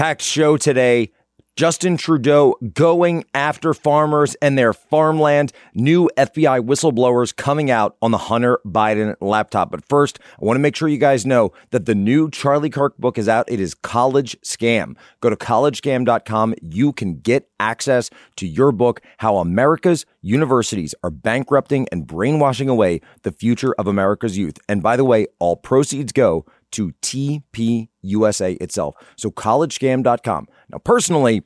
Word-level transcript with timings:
Packed 0.00 0.22
show 0.22 0.56
today. 0.56 1.12
Justin 1.56 1.98
Trudeau 1.98 2.54
going 2.72 3.22
after 3.34 3.74
farmers 3.74 4.34
and 4.36 4.56
their 4.56 4.72
farmland. 4.72 5.52
New 5.74 6.08
FBI 6.16 6.64
whistleblowers 6.64 7.36
coming 7.36 7.70
out 7.70 7.98
on 8.00 8.10
the 8.10 8.16
Hunter 8.16 8.60
Biden 8.64 9.14
laptop. 9.20 9.70
But 9.70 9.84
first, 9.84 10.18
I 10.40 10.46
want 10.46 10.56
to 10.56 10.60
make 10.60 10.74
sure 10.74 10.88
you 10.88 10.96
guys 10.96 11.26
know 11.26 11.52
that 11.68 11.84
the 11.84 11.94
new 11.94 12.30
Charlie 12.30 12.70
Kirk 12.70 12.96
book 12.96 13.18
is 13.18 13.28
out. 13.28 13.44
It 13.50 13.60
is 13.60 13.74
College 13.74 14.40
Scam. 14.40 14.96
Go 15.20 15.28
to 15.28 15.36
collegescam.com. 15.36 16.54
You 16.62 16.94
can 16.94 17.20
get 17.20 17.50
access 17.60 18.08
to 18.36 18.46
your 18.46 18.72
book, 18.72 19.02
How 19.18 19.36
America's 19.36 20.06
Universities 20.22 20.94
Are 21.04 21.10
Bankrupting 21.10 21.86
and 21.92 22.06
Brainwashing 22.06 22.70
Away 22.70 23.02
the 23.22 23.32
Future 23.32 23.74
of 23.74 23.86
America's 23.86 24.38
Youth. 24.38 24.56
And 24.66 24.82
by 24.82 24.96
the 24.96 25.04
way, 25.04 25.26
all 25.38 25.56
proceeds 25.56 26.12
go 26.12 26.46
to 26.72 26.92
TPUSA 27.02 28.60
itself. 28.60 28.96
So 29.16 29.30
collegescam.com. 29.30 30.48
Now, 30.70 30.78
personally, 30.78 31.42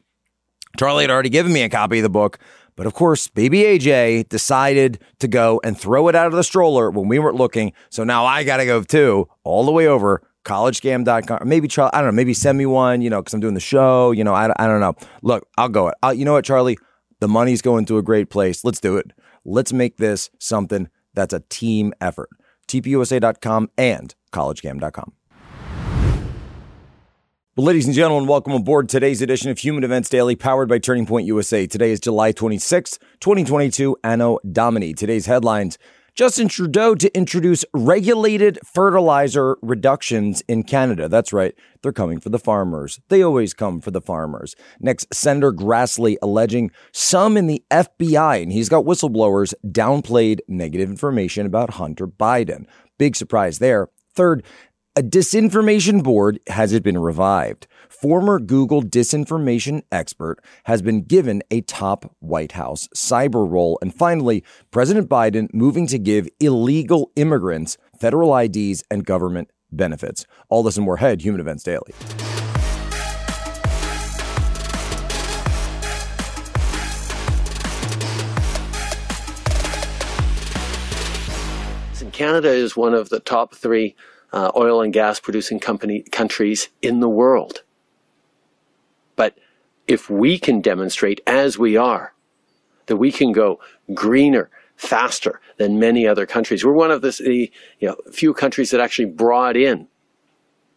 Charlie 0.79 1.05
had 1.05 1.11
already 1.11 1.29
given 1.29 1.53
me 1.53 1.63
a 1.63 1.69
copy 1.69 1.99
of 1.99 2.03
the 2.03 2.11
book, 2.11 2.39
but 2.77 2.87
of 2.87 2.95
course, 2.95 3.29
baby 3.29 3.63
AJ 3.63 4.29
decided 4.29 5.01
to 5.21 5.29
go 5.29 5.61
and 5.63 5.79
throw 5.79 6.09
it 6.09 6.15
out 6.15 6.27
of 6.27 6.33
the 6.33 6.43
stroller 6.43 6.91
when 6.91 7.09
we 7.09 7.19
weren't 7.19 7.37
looking. 7.37 7.73
So 7.91 8.03
now 8.05 8.25
I 8.25 8.43
got 8.45 8.57
to 8.57 8.67
go 8.67 8.83
too, 8.83 9.29
all 9.45 9.65
the 9.65 9.73
way 9.73 9.87
over 9.87 10.23
collegescam.com. 10.45 11.49
Maybe 11.49 11.69
Charlie, 11.69 11.93
I 11.95 11.99
don't 11.99 12.09
know, 12.09 12.17
maybe 12.17 12.35
send 12.35 12.59
me 12.59 12.67
one, 12.67 13.01
you 13.01 13.11
know, 13.11 13.21
because 13.21 13.35
I'm 13.35 13.41
doing 13.41 13.55
the 13.55 13.61
show. 13.61 14.11
You 14.11 14.25
know, 14.25 14.35
I, 14.35 14.53
I 14.57 14.67
don't 14.67 14.81
know. 14.81 14.95
Look, 15.23 15.49
I'll 15.57 15.69
go 15.69 15.89
it. 15.89 15.95
I'll, 16.03 16.15
you 16.15 16.25
know 16.25 16.35
what, 16.35 16.45
Charlie? 16.45 16.79
The 17.21 17.29
money's 17.29 17.63
going 17.63 17.87
to 17.87 17.99
a 17.99 18.03
great 18.03 18.29
place. 18.29 18.65
Let's 18.65 18.81
do 18.81 18.97
it. 18.97 19.13
Let's 19.45 19.73
make 19.73 19.97
this 19.97 20.31
something 20.39 20.89
that's 21.15 21.33
a 21.33 21.41
team 21.49 21.93
effort. 22.01 22.29
TPUSA.com 22.69 23.71
and 23.77 24.15
collegescam.com. 24.35 25.13
Well, 27.57 27.67
ladies 27.67 27.87
and 27.87 27.95
gentlemen, 27.95 28.29
welcome 28.29 28.53
aboard 28.53 28.89
today's 28.89 29.23
edition 29.23 29.49
of 29.49 29.59
Human 29.59 29.85
Events 29.85 30.09
Daily, 30.09 30.35
powered 30.35 30.69
by 30.69 30.79
Turning 30.79 31.07
Point 31.07 31.25
USA. 31.27 31.69
Today 31.69 31.93
is 31.93 32.01
July 32.01 32.33
26th, 32.33 32.99
2022, 33.21 33.97
Anno 34.03 34.41
Domini. 34.51 34.93
Today's 34.93 35.27
headlines 35.27 35.79
Justin 36.15 36.47
Trudeau 36.47 36.95
to 36.95 37.17
introduce 37.17 37.65
regulated 37.75 38.57
fertilizer 38.65 39.57
reductions 39.63 40.43
in 40.47 40.63
Canada. 40.63 41.09
That's 41.09 41.33
right, 41.33 41.55
they're 41.83 41.93
coming 41.93 42.21
for 42.21 42.29
the 42.29 42.39
farmers. 42.39 43.01
They 43.09 43.21
always 43.21 43.53
come 43.53 43.81
for 43.81 43.91
the 43.91 44.01
farmers. 44.01 44.55
Next, 44.79 45.13
Senator 45.13 45.53
Grassley 45.53 46.17
alleging 46.23 46.71
some 46.93 47.37
in 47.37 47.49
the 47.49 47.65
FBI, 47.69 48.41
and 48.41 48.53
he's 48.53 48.69
got 48.69 48.85
whistleblowers, 48.85 49.55
downplayed 49.67 50.39
negative 50.47 50.89
information 50.89 51.47
about 51.47 51.71
Hunter 51.71 52.07
Biden. 52.07 52.67
Big 52.97 53.17
surprise 53.17 53.59
there. 53.59 53.89
Third, 54.15 54.45
a 54.97 55.03
disinformation 55.03 56.03
board 56.03 56.39
has 56.47 56.73
it 56.73 56.85
been 56.85 56.99
revived. 56.99 57.67
Former 57.89 58.39
Google 58.39 58.81
disinformation 58.81 59.83
expert 59.91 60.39
has 60.65 60.83
been 60.83 61.03
given 61.03 61.43
a 61.51 61.63
top 61.63 62.15
White 62.21 62.53
House 62.53 62.89
cyber 62.95 63.51
role. 63.51 63.77
And 63.83 63.93
finally, 63.93 64.45
President 64.71 65.09
Biden 65.09 65.53
moving 65.53 65.89
to 65.89 65.99
give 65.99 66.29
illegal 66.39 67.11
immigrants 67.17 67.77
federal 67.99 68.37
IDs 68.37 68.85
and 68.89 69.05
government 69.05 69.51
benefits. 69.73 70.27
All 70.49 70.63
this 70.63 70.77
and 70.77 70.85
more 70.85 70.97
ahead, 70.97 71.23
Human 71.23 71.41
Events 71.41 71.65
Daily. 71.65 71.93
Canada 82.15 82.49
is 82.49 82.77
one 82.77 82.95
of 82.95 83.09
the 83.09 83.19
top 83.19 83.57
three 83.57 83.97
uh, 84.33 84.53
oil 84.55 84.81
and 84.81 84.93
gas 84.93 85.19
producing 85.19 85.59
company 85.59 86.03
countries 86.13 86.69
in 86.81 87.01
the 87.01 87.09
world. 87.09 87.65
But 89.17 89.37
if 89.89 90.09
we 90.09 90.39
can 90.39 90.61
demonstrate, 90.61 91.21
as 91.27 91.59
we 91.59 91.77
are, 91.77 92.15
that 92.87 92.99
we 92.99 93.11
can 93.11 93.33
go 93.33 93.59
greener, 93.93 94.49
faster 94.77 95.41
than 95.57 95.81
many 95.81 96.07
other 96.07 96.25
countries, 96.25 96.65
we're 96.65 96.73
one 96.73 96.93
of 96.93 97.03
the 97.03 97.51
you 97.81 97.89
know, 97.89 97.97
few 98.13 98.33
countries 98.33 98.71
that 98.71 98.81
actually 98.81 99.07
brought 99.07 99.57
in 99.57 99.89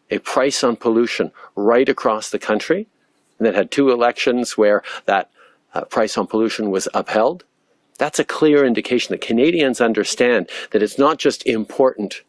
a 0.09 0.18
price 0.20 0.64
on 0.64 0.76
pollution 0.76 1.31
right 1.56 1.88
across 1.88 2.31
the 2.31 2.40
country, 2.40 2.88
and 3.38 3.46
then 3.46 3.53
had 3.53 3.70
two 3.70 3.92
elections 3.92 4.58
where 4.58 4.81
that 5.06 5.30
uh, 5.76 5.81
price 5.86 6.18
on 6.18 6.26
pollution 6.26 6.72
was 6.72 6.88
upheld. 6.96 7.44
That's 7.97 8.19
a 8.19 8.24
clear 8.24 8.66
indication 8.66 9.13
that 9.13 9.22
Canadians 9.22 9.81
understand 9.81 10.50
that 10.72 10.84
it's 10.84 11.00
not 11.00 11.18
just 11.18 11.46
important 11.46 12.24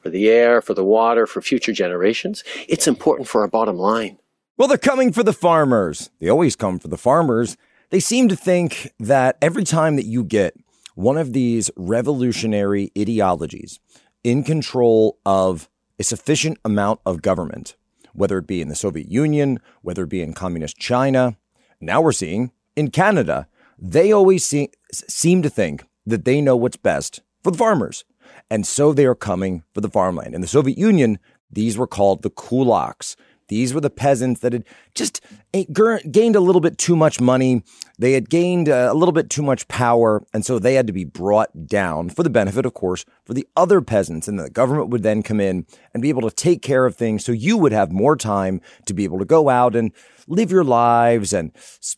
for 0.00 0.10
the 0.10 0.28
air, 0.28 0.62
for 0.62 0.74
the 0.74 0.84
water, 0.84 1.26
for 1.26 1.40
future 1.42 1.72
generations. 1.72 2.44
It's 2.68 2.86
important 2.86 3.28
for 3.28 3.42
our 3.42 3.48
bottom 3.48 3.76
line. 3.76 4.18
Well, 4.56 4.68
they're 4.68 4.78
coming 4.78 5.12
for 5.12 5.22
the 5.22 5.34
farmers. 5.34 6.10
They 6.18 6.28
always 6.28 6.56
come 6.56 6.78
for 6.78 6.88
the 6.88 6.96
farmers. 6.96 7.56
They 7.90 8.00
seem 8.00 8.28
to 8.28 8.36
think 8.36 8.92
that 8.98 9.36
every 9.42 9.64
time 9.64 9.96
that 9.96 10.06
you 10.06 10.24
get 10.24 10.56
one 10.94 11.18
of 11.18 11.34
these 11.34 11.70
revolutionary 11.76 12.90
ideologies 12.98 13.80
in 14.24 14.42
control 14.42 15.18
of 15.26 15.68
a 15.98 16.04
sufficient 16.04 16.58
amount 16.64 17.00
of 17.04 17.20
government, 17.20 17.76
whether 18.14 18.38
it 18.38 18.46
be 18.46 18.62
in 18.62 18.68
the 18.68 18.74
Soviet 18.74 19.10
Union, 19.10 19.60
whether 19.82 20.04
it 20.04 20.08
be 20.08 20.22
in 20.22 20.32
communist 20.32 20.78
China, 20.78 21.36
now 21.80 22.00
we're 22.00 22.12
seeing 22.12 22.50
in 22.74 22.90
Canada, 22.90 23.46
they 23.78 24.10
always 24.10 24.44
see, 24.44 24.70
seem 24.92 25.42
to 25.42 25.50
think 25.50 25.84
that 26.06 26.24
they 26.24 26.40
know 26.40 26.56
what's 26.56 26.76
best 26.76 27.20
for 27.42 27.50
the 27.50 27.58
farmers. 27.58 28.04
And 28.50 28.66
so 28.66 28.92
they 28.92 29.06
are 29.06 29.14
coming 29.14 29.64
for 29.74 29.80
the 29.80 29.88
farmland. 29.88 30.34
In 30.34 30.40
the 30.40 30.46
Soviet 30.46 30.78
Union, 30.78 31.18
these 31.50 31.76
were 31.76 31.86
called 31.86 32.22
the 32.22 32.30
kulaks. 32.30 33.16
These 33.48 33.72
were 33.72 33.80
the 33.80 33.90
peasants 33.90 34.40
that 34.40 34.52
had 34.52 34.64
just 34.94 35.20
gained 35.52 36.36
a 36.36 36.40
little 36.40 36.60
bit 36.60 36.78
too 36.78 36.96
much 36.96 37.20
money. 37.20 37.62
They 37.98 38.12
had 38.12 38.28
gained 38.28 38.68
a 38.68 38.92
little 38.92 39.12
bit 39.12 39.30
too 39.30 39.42
much 39.42 39.68
power. 39.68 40.24
And 40.34 40.44
so 40.44 40.58
they 40.58 40.74
had 40.74 40.88
to 40.88 40.92
be 40.92 41.04
brought 41.04 41.66
down 41.66 42.10
for 42.10 42.22
the 42.22 42.30
benefit, 42.30 42.66
of 42.66 42.74
course, 42.74 43.04
for 43.24 43.34
the 43.34 43.46
other 43.56 43.80
peasants. 43.80 44.26
And 44.26 44.38
the 44.38 44.50
government 44.50 44.90
would 44.90 45.04
then 45.04 45.22
come 45.22 45.40
in 45.40 45.64
and 45.94 46.02
be 46.02 46.08
able 46.08 46.28
to 46.28 46.34
take 46.34 46.60
care 46.60 46.86
of 46.86 46.96
things. 46.96 47.24
So 47.24 47.32
you 47.32 47.56
would 47.56 47.72
have 47.72 47.92
more 47.92 48.16
time 48.16 48.60
to 48.86 48.92
be 48.92 49.04
able 49.04 49.20
to 49.20 49.24
go 49.24 49.48
out 49.48 49.76
and 49.76 49.92
live 50.26 50.50
your 50.50 50.64
lives 50.64 51.32
and, 51.32 51.52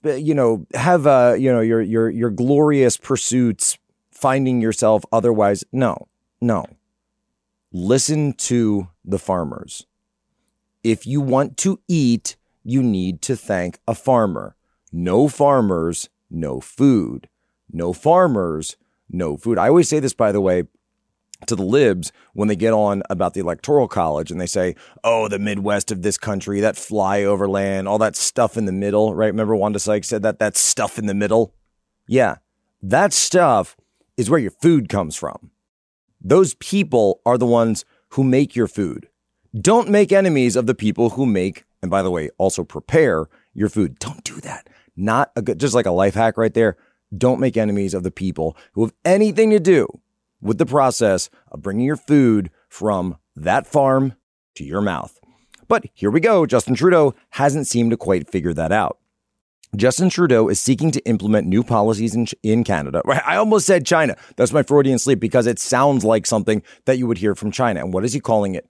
you 0.05 0.35
know, 0.35 0.67
have, 0.75 1.07
uh, 1.07 1.35
you 1.39 1.51
know, 1.51 1.61
your, 1.61 1.81
your, 1.81 2.11
your 2.11 2.31
glorious 2.31 2.99
pursuits, 2.99 3.79
finding 4.13 4.61
yourself 4.61 5.03
otherwise. 5.11 5.65
No, 5.73 6.09
no. 6.41 6.67
Listen 7.73 8.33
to 8.35 8.89
the 9.05 9.19
farmers. 9.19 9.87
If 10.83 11.07
you 11.07 11.21
want 11.21 11.57
to 11.59 11.81
eat, 11.89 12.37
you 12.65 12.83
need 12.83 13.23
to 13.23 13.37
thank 13.37 13.79
a 13.87 13.95
farmer. 13.95 14.57
No 14.93 15.29
farmers, 15.29 16.09
no 16.31 16.61
food. 16.61 17.29
No 17.71 17.93
farmers, 17.93 18.77
no 19.11 19.37
food. 19.37 19.59
I 19.59 19.69
always 19.69 19.89
say 19.89 20.01
this, 20.01 20.15
by 20.15 20.33
the 20.33 20.41
way, 20.41 20.65
to 21.47 21.55
the 21.55 21.63
libs 21.63 22.13
when 22.33 22.49
they 22.49 22.57
get 22.57 22.73
on 22.73 23.03
about 23.09 23.35
the 23.35 23.41
electoral 23.41 23.89
college 23.89 24.31
and 24.31 24.41
they 24.41 24.47
say, 24.47 24.75
oh, 25.05 25.29
the 25.29 25.39
Midwest 25.39 25.93
of 25.93 26.03
this 26.03 26.19
country, 26.19 26.61
that 26.61 26.75
flyover 26.75 27.49
land, 27.49 27.87
all 27.87 27.99
that 27.99 28.17
stuff 28.17 28.57
in 28.57 28.65
the 28.65 28.73
middle, 28.73 29.15
right? 29.15 29.29
Remember 29.29 29.55
Wanda 29.55 29.79
Sykes 29.79 30.09
said 30.09 30.23
that, 30.23 30.39
that 30.39 30.57
stuff 30.57 30.99
in 30.99 31.07
the 31.07 31.15
middle? 31.15 31.55
Yeah, 32.07 32.37
that 32.83 33.13
stuff 33.13 33.77
is 34.17 34.29
where 34.29 34.41
your 34.41 34.51
food 34.51 34.89
comes 34.89 35.15
from. 35.15 35.51
Those 36.21 36.55
people 36.55 37.21
are 37.25 37.39
the 37.39 37.47
ones 37.47 37.85
who 38.11 38.25
make 38.25 38.57
your 38.57 38.67
food. 38.67 39.09
Don't 39.59 39.89
make 39.89 40.13
enemies 40.13 40.57
of 40.57 40.67
the 40.67 40.75
people 40.75 41.11
who 41.11 41.25
make, 41.25 41.65
and 41.81 41.91
by 41.91 42.03
the 42.03 42.11
way, 42.11 42.29
also 42.37 42.65
prepare 42.65 43.29
your 43.55 43.69
food. 43.69 43.99
Don't 43.99 44.23
do 44.23 44.41
that. 44.43 44.69
Not 44.95 45.33
a 45.37 45.43
good, 45.43 45.59
just 45.59 45.75
like 45.75 45.87
a 45.87 45.91
life 45.91 46.15
hack 46.15 46.37
right 46.37 46.53
there. 46.53 46.77
Don't 47.17 47.41
make 47.41 47.57
enemies 47.57 47.95
of 47.95 48.03
the 48.03 48.11
people 48.11 48.57
who 48.73 48.83
have 48.83 48.93
anything 49.05 49.51
to 49.51 49.61
do 49.61 49.87
with 50.43 50.59
the 50.59 50.67
process 50.67 51.31
of 51.51 51.63
bringing 51.63 51.87
your 51.87 51.97
food 51.97 52.51
from 52.69 53.17
that 53.35 53.67
farm 53.67 54.15
to 54.57 54.65
your 54.65 54.83
mouth. 54.83 55.19
But 55.67 55.85
here 55.95 56.11
we 56.11 56.21
go. 56.21 56.45
Justin 56.45 56.75
Trudeau 56.75 57.15
hasn't 57.31 57.67
seemed 57.67 57.91
to 57.91 57.97
quite 57.97 58.31
figure 58.31 58.53
that 58.53 58.73
out. 58.73 58.99
Justin 59.77 60.11
Trudeau 60.11 60.49
is 60.49 60.61
seeking 60.61 60.91
to 60.91 61.05
implement 61.07 61.47
new 61.47 61.63
policies 61.63 62.15
in, 62.15 62.27
in 62.43 62.65
Canada. 62.65 63.03
I 63.07 63.37
almost 63.37 63.67
said 63.67 63.87
China. 63.87 64.17
That's 64.37 64.53
my 64.53 64.63
Freudian 64.63 64.99
sleep 64.99 65.21
because 65.21 65.47
it 65.47 65.59
sounds 65.59 66.05
like 66.05 66.27
something 66.27 66.63
that 66.87 66.99
you 66.99 67.07
would 67.07 67.19
hear 67.19 67.35
from 67.35 67.51
China. 67.51 67.81
And 67.81 67.93
what 67.93 68.05
is 68.05 68.15
he 68.15 68.21
calling 68.21 68.55
it? 68.55 68.67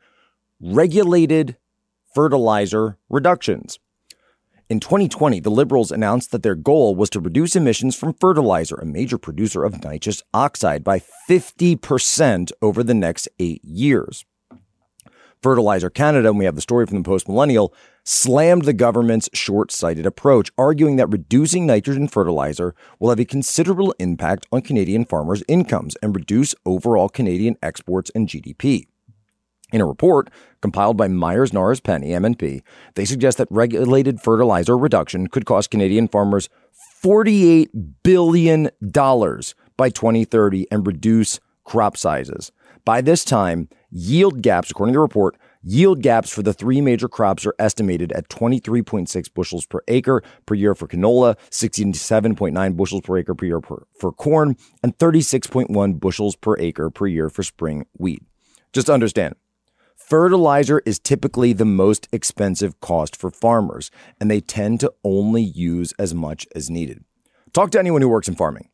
Regulated 0.61 1.57
fertilizer 2.13 2.99
reductions. 3.09 3.79
In 4.69 4.81
2020, 4.81 5.39
the 5.39 5.51
Liberals 5.51 5.93
announced 5.93 6.33
that 6.33 6.43
their 6.43 6.57
goal 6.57 6.97
was 6.97 7.09
to 7.11 7.21
reduce 7.21 7.55
emissions 7.55 7.95
from 7.95 8.13
fertilizer, 8.13 8.75
a 8.75 8.85
major 8.85 9.19
producer 9.19 9.63
of 9.63 9.85
nitrous 9.85 10.25
oxide, 10.35 10.83
by 10.83 11.01
50% 11.31 12.51
over 12.61 12.83
the 12.83 12.93
next 12.93 13.29
eight 13.39 13.65
years. 13.65 14.25
Fertilizer 15.41 15.91
Canada, 15.91 16.31
and 16.31 16.41
we 16.41 16.45
have 16.45 16.57
the 16.57 16.61
story 16.61 16.87
from 16.87 16.99
the 16.99 17.09
Post 17.09 17.29
Millennial, 17.29 17.73
slammed 18.03 18.65
the 18.65 18.73
government's 18.73 19.31
short 19.33 19.71
sighted 19.71 20.07
approach, 20.07 20.51
arguing 20.59 20.97
that 20.97 21.07
reducing 21.07 21.67
nitrogen 21.67 22.09
fertilizer 22.09 22.75
will 22.99 23.11
have 23.11 23.21
a 23.21 23.25
considerable 23.25 23.95
impact 24.01 24.45
on 24.51 24.63
Canadian 24.63 25.05
farmers' 25.05 25.45
incomes 25.47 25.95
and 26.03 26.17
reduce 26.17 26.57
overall 26.67 27.09
Canadian 27.09 27.57
exports 27.63 28.11
and 28.13 28.29
GDP. 28.29 28.89
In 29.71 29.83
a 29.83 29.87
report 29.87 30.31
compiled 30.63 30.97
by 30.97 31.09
Meyers 31.09 31.53
Norris 31.53 31.81
Penny, 31.81 32.11
MNP, 32.11 32.63
they 32.95 33.05
suggest 33.05 33.37
that 33.39 33.49
regulated 33.51 34.21
fertilizer 34.21 34.79
reduction 34.79 35.27
could 35.27 35.45
cost 35.45 35.71
Canadian 35.71 36.09
farmers 36.09 36.49
$48 37.03 37.69
billion 38.03 38.71
by 39.77 39.91
2030 39.91 40.67
and 40.71 40.87
reduce 40.87 41.39
crop 41.65 41.99
sizes. 41.99 42.51
By 42.87 43.03
this 43.03 43.25
time, 43.25 43.69
yield 43.91 44.41
gaps, 44.41 44.71
according 44.71 44.95
to 44.95 44.97
the 44.97 45.03
report, 45.03 45.37
yield 45.63 46.01
gaps 46.01 46.31
for 46.31 46.43
the 46.43 46.55
three 46.55 46.81
major 46.81 47.09
crops 47.09 47.45
are 47.45 47.55
estimated 47.59 48.11
at 48.13 48.31
23.6 48.31 49.35
bushels 49.35 49.67
per 49.67 49.83
acre 49.87 50.23
per 50.47 50.55
year 50.55 50.75
for 50.75 50.89
canola, 50.89 51.37
67.9 51.51 52.77
bushels 52.77 53.03
per 53.03 53.19
acre 53.19 53.35
per 53.35 53.45
year 53.45 53.61
per, 53.61 53.87
for 54.01 54.13
corn, 54.13 54.57
and 54.83 54.97
36.1 54.97 56.01
bushels 56.01 56.37
per 56.37 56.57
acre 56.59 56.89
per 56.89 57.07
year 57.07 57.29
for 57.29 57.43
spring 57.43 57.85
wheat. 57.99 58.23
Just 58.73 58.89
understand, 58.89 59.35
Fertilizer 60.09 60.81
is 60.87 60.99
typically 60.99 61.53
the 61.53 61.67
most 61.67 62.09
expensive 62.13 62.81
cost 62.81 63.15
for 63.15 63.31
farmers, 63.31 63.91
and 64.19 64.31
they 64.31 64.41
tend 64.41 64.81
to 64.81 64.91
only 65.05 65.43
use 65.43 65.93
as 65.99 66.15
much 66.15 66.47
as 66.55 66.71
needed. 66.71 67.05
Talk 67.53 67.73
to 67.73 67.79
anyone 67.79 68.01
who 68.01 68.09
works 68.09 68.27
in 68.27 68.35
farming. 68.35 68.71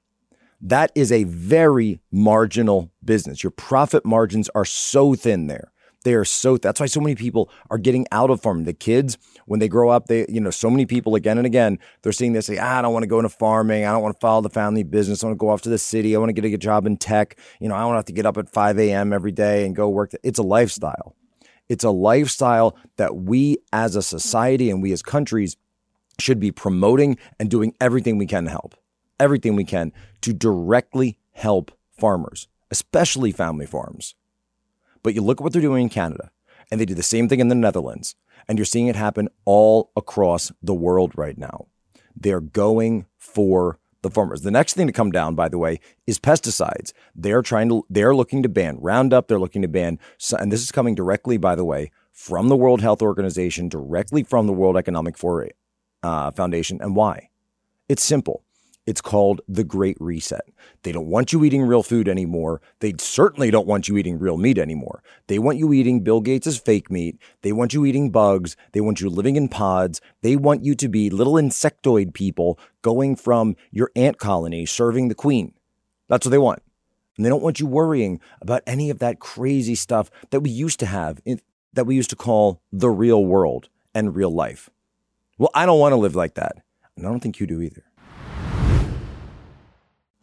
That 0.61 0.93
is 0.95 1.11
a 1.11 1.25
very 1.25 1.99
marginal 2.13 2.93
business. 3.05 3.43
Your 3.43 3.51
profit 3.51 4.07
margins 4.07 4.49
are 4.55 4.65
so 4.65 5.17
thin 5.17 5.49
there. 5.49 5.73
They 6.05 6.15
are 6.15 6.25
so 6.25 6.57
that's 6.57 6.79
why 6.79 6.87
so 6.87 7.01
many 7.01 7.17
people 7.17 7.51
are 7.69 7.79
getting 7.79 8.07
out 8.13 8.31
of 8.31 8.41
farming. 8.41 8.67
The 8.67 8.73
kids, 8.73 9.19
when 9.47 9.59
they 9.59 9.69
grow 9.69 9.91
up, 9.91 10.07
they, 10.07 10.27
you 10.29 10.41
know, 10.41 10.51
so 10.51 10.71
many 10.71 10.87
people 10.87 11.17
again 11.17 11.39
and 11.39 11.47
again, 11.49 11.81
they're 12.03 12.13
seeing 12.13 12.35
this, 12.35 12.47
say, 12.47 12.59
ah, 12.59 12.79
I 12.79 12.83
don't 12.83 12.93
want 12.93 13.03
to 13.03 13.09
go 13.09 13.19
into 13.19 13.29
farming. 13.29 13.85
I 13.85 13.91
don't 13.91 14.03
want 14.03 14.15
to 14.15 14.21
follow 14.21 14.41
the 14.41 14.51
family 14.51 14.85
business. 14.85 15.25
I 15.25 15.27
want 15.27 15.37
to 15.37 15.41
go 15.41 15.49
off 15.49 15.63
to 15.63 15.69
the 15.69 15.79
city. 15.79 16.15
I 16.15 16.21
want 16.21 16.29
to 16.29 16.35
get 16.35 16.45
a 16.45 16.51
good 16.51 16.61
job 16.61 16.87
in 16.87 16.97
tech. 16.97 17.37
You 17.59 17.69
know, 17.69 17.75
I 17.75 17.81
don't 17.81 17.97
have 17.97 18.05
to 18.05 18.13
get 18.13 18.25
up 18.25 18.37
at 18.37 18.49
5 18.49 18.79
a.m. 18.79 19.13
every 19.13 19.33
day 19.33 19.67
and 19.67 19.75
go 19.75 19.89
work. 19.89 20.13
It's 20.23 20.39
a 20.39 20.45
lifestyle. 20.45 21.17
It's 21.69 21.85
a 21.85 21.91
lifestyle 21.91 22.77
that 22.97 23.17
we 23.17 23.59
as 23.73 23.97
a 23.97 24.03
society 24.03 24.71
and 24.71 24.83
we 24.83 24.93
as 24.93 25.03
countries 25.03 25.57
should 26.19 26.39
be 26.39 26.53
promoting 26.53 27.19
and 27.39 27.51
doing 27.51 27.75
everything 27.81 28.19
we 28.19 28.27
can 28.27 28.45
to 28.45 28.51
help. 28.51 28.75
Everything 29.19 29.57
we 29.57 29.65
can 29.65 29.93
to 30.21 30.33
directly 30.33 31.19
help 31.33 31.71
farmers, 31.99 32.49
especially 32.71 33.33
family 33.33 33.67
farms. 33.67 34.15
But 35.03 35.15
you 35.15 35.23
look 35.23 35.41
at 35.41 35.45
what 35.45 35.53
they're 35.53 35.63
doing 35.63 35.85
in 35.85 35.89
Canada, 35.89 36.31
and 36.71 36.81
they 36.81 36.87
do 36.87 36.95
the 36.95 37.03
same 37.03 37.29
thing 37.29 37.41
in 37.41 37.49
the 37.49 37.55
Netherlands, 37.55 38.15
and 38.49 38.59
you're 38.59 38.65
seeing 38.65 38.87
it 38.87 38.97
happen 38.97 39.29
all 39.45 39.91
across 39.97 40.51
the 40.63 40.75
world 40.75 41.13
right 41.17 41.39
now. 41.39 41.67
They're 42.17 42.41
going 42.41 43.07
for 43.19 43.79
the 44.05 44.11
farmers. 44.11 44.43
The 44.43 44.53
next 44.53 44.75
thing 44.75 44.87
to 44.87 44.93
come 44.93 45.11
down, 45.11 45.35
by 45.35 45.49
the 45.49 45.59
way, 45.59 45.81
is 46.07 46.21
pesticides. 46.21 46.93
They're 47.17 47.43
trying 47.43 47.69
to, 47.71 47.85
they're 47.91 48.15
looking 48.15 48.45
to 48.45 48.49
ban 48.49 48.79
Roundup. 48.81 49.27
They're 49.27 49.41
looking 49.41 49.63
to 49.63 49.69
ban, 49.69 49.99
and 50.39 50.53
this 50.53 50.63
is 50.63 50.71
coming 50.71 50.95
directly, 50.95 51.37
by 51.37 51.57
the 51.57 51.65
way, 51.65 51.91
from 52.13 52.49
the 52.49 52.57
World 52.57 52.81
Health 52.81 53.03
Organization, 53.03 53.69
directly 53.69 54.23
from 54.23 54.47
the 54.47 54.53
World 54.53 54.77
Economic 54.77 55.17
uh, 56.05 56.31
Foundation. 56.31 56.79
And 56.81 56.95
why? 56.95 57.31
It's 57.89 58.05
simple. 58.05 58.45
It's 58.87 59.01
called 59.01 59.41
the 59.49 59.65
Great 59.65 59.97
Reset. 59.99 60.43
They 60.83 60.93
don't 60.93 61.07
want 61.07 61.33
you 61.33 61.43
eating 61.43 61.63
real 61.63 61.83
food 61.83 62.07
anymore. 62.07 62.61
They 62.81 62.93
certainly 62.99 63.51
don't 63.51 63.67
want 63.67 63.89
you 63.89 63.97
eating 63.97 64.19
real 64.19 64.37
meat 64.37 64.59
anymore. 64.59 65.03
They 65.27 65.39
want 65.39 65.57
you 65.57 65.73
eating 65.73 66.05
Bill 66.05 66.21
Gates' 66.21 66.59
fake 66.59 66.91
meat. 66.91 67.19
They 67.41 67.53
want 67.53 67.73
you 67.73 67.87
eating 67.87 68.11
bugs. 68.11 68.57
They 68.73 68.83
want 68.83 69.01
you 69.01 69.09
living 69.09 69.37
in 69.37 69.49
pods. 69.49 70.03
They 70.21 70.37
want 70.37 70.65
you 70.65 70.75
to 70.75 70.89
be 70.89 71.09
little 71.09 71.35
insectoid 71.35 72.13
people 72.13 72.59
going 72.83 73.17
from 73.17 73.57
your 73.71 73.91
ant 73.97 74.19
colony 74.19 74.67
serving 74.67 75.09
the 75.09 75.15
queen. 75.15 75.55
That's 76.09 76.27
what 76.27 76.31
they 76.31 76.39
want. 76.39 76.63
And 77.17 77.25
they 77.25 77.31
don't 77.31 77.43
want 77.43 77.61
you 77.61 77.67
worrying 77.67 78.21
about 78.43 78.63
any 78.67 78.91
of 78.91 78.99
that 78.99 79.19
crazy 79.19 79.75
stuff 79.75 80.11
that 80.29 80.41
we 80.41 80.51
used 80.51 80.79
to 80.81 80.87
have, 80.87 81.23
that 81.73 81.87
we 81.87 81.95
used 81.95 82.11
to 82.11 82.17
call 82.17 82.61
the 82.71 82.91
real 82.91 83.25
world 83.25 83.71
and 83.95 84.15
real 84.15 84.31
life. 84.31 84.69
Well, 85.39 85.51
I 85.55 85.65
don't 85.65 85.79
want 85.79 85.93
to 85.93 85.97
live 85.97 86.15
like 86.15 86.35
that. 86.35 86.57
And 86.97 87.07
I 87.07 87.11
don't 87.11 87.21
think 87.21 87.41
you 87.41 87.47
do 87.47 87.63
either. 87.63 87.83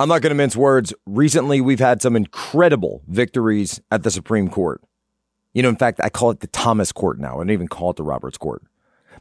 I'm 0.02 0.08
not 0.08 0.24
going 0.24 0.32
to 0.32 0.36
mince 0.36 0.56
words. 0.56 0.96
Recently, 1.06 1.62
we've 1.62 1.80
had 1.80 2.02
some 2.02 2.16
incredible 2.16 3.04
victories 3.08 3.80
at 3.92 4.02
the 4.02 4.10
Supreme 4.10 4.50
Court. 4.50 4.82
You 5.54 5.62
know, 5.62 5.70
in 5.70 5.76
fact, 5.76 6.00
I 6.04 6.10
call 6.10 6.32
it 6.32 6.40
the 6.40 6.48
Thomas 6.48 6.92
Court 6.92 7.20
now. 7.20 7.36
I 7.36 7.38
don't 7.38 7.52
even 7.52 7.68
call 7.68 7.92
it 7.92 7.98
the 7.98 8.04
Roberts 8.04 8.36
Court. 8.36 8.64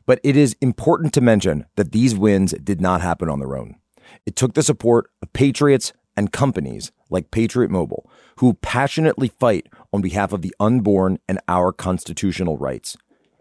But 0.06 0.21
it 0.25 0.38
is 0.38 0.56
important 0.62 1.12
to 1.12 1.21
mention 1.21 1.67
that 1.77 1.93
these 1.93 2.17
wins 2.17 2.53
did 2.53 2.81
not 2.81 3.03
happen 3.03 3.29
on 3.29 3.41
their 3.41 3.59
own. 3.59 3.77
It 4.25 4.37
took 4.37 4.55
the 4.55 4.62
support 4.62 5.11
of 5.21 5.31
patriots 5.35 5.93
and 6.17 6.32
companies 6.32 6.93
like 7.11 7.31
Patriot 7.31 7.71
Mobile, 7.71 8.11
who 8.37 8.55
passionately 8.55 9.29
fight 9.29 9.67
on 9.93 10.00
behalf 10.00 10.33
of 10.33 10.41
the 10.41 10.55
unborn 10.59 11.19
and 11.29 11.41
our 11.47 11.73
constitutional 11.73 12.56
rights. 12.56 12.97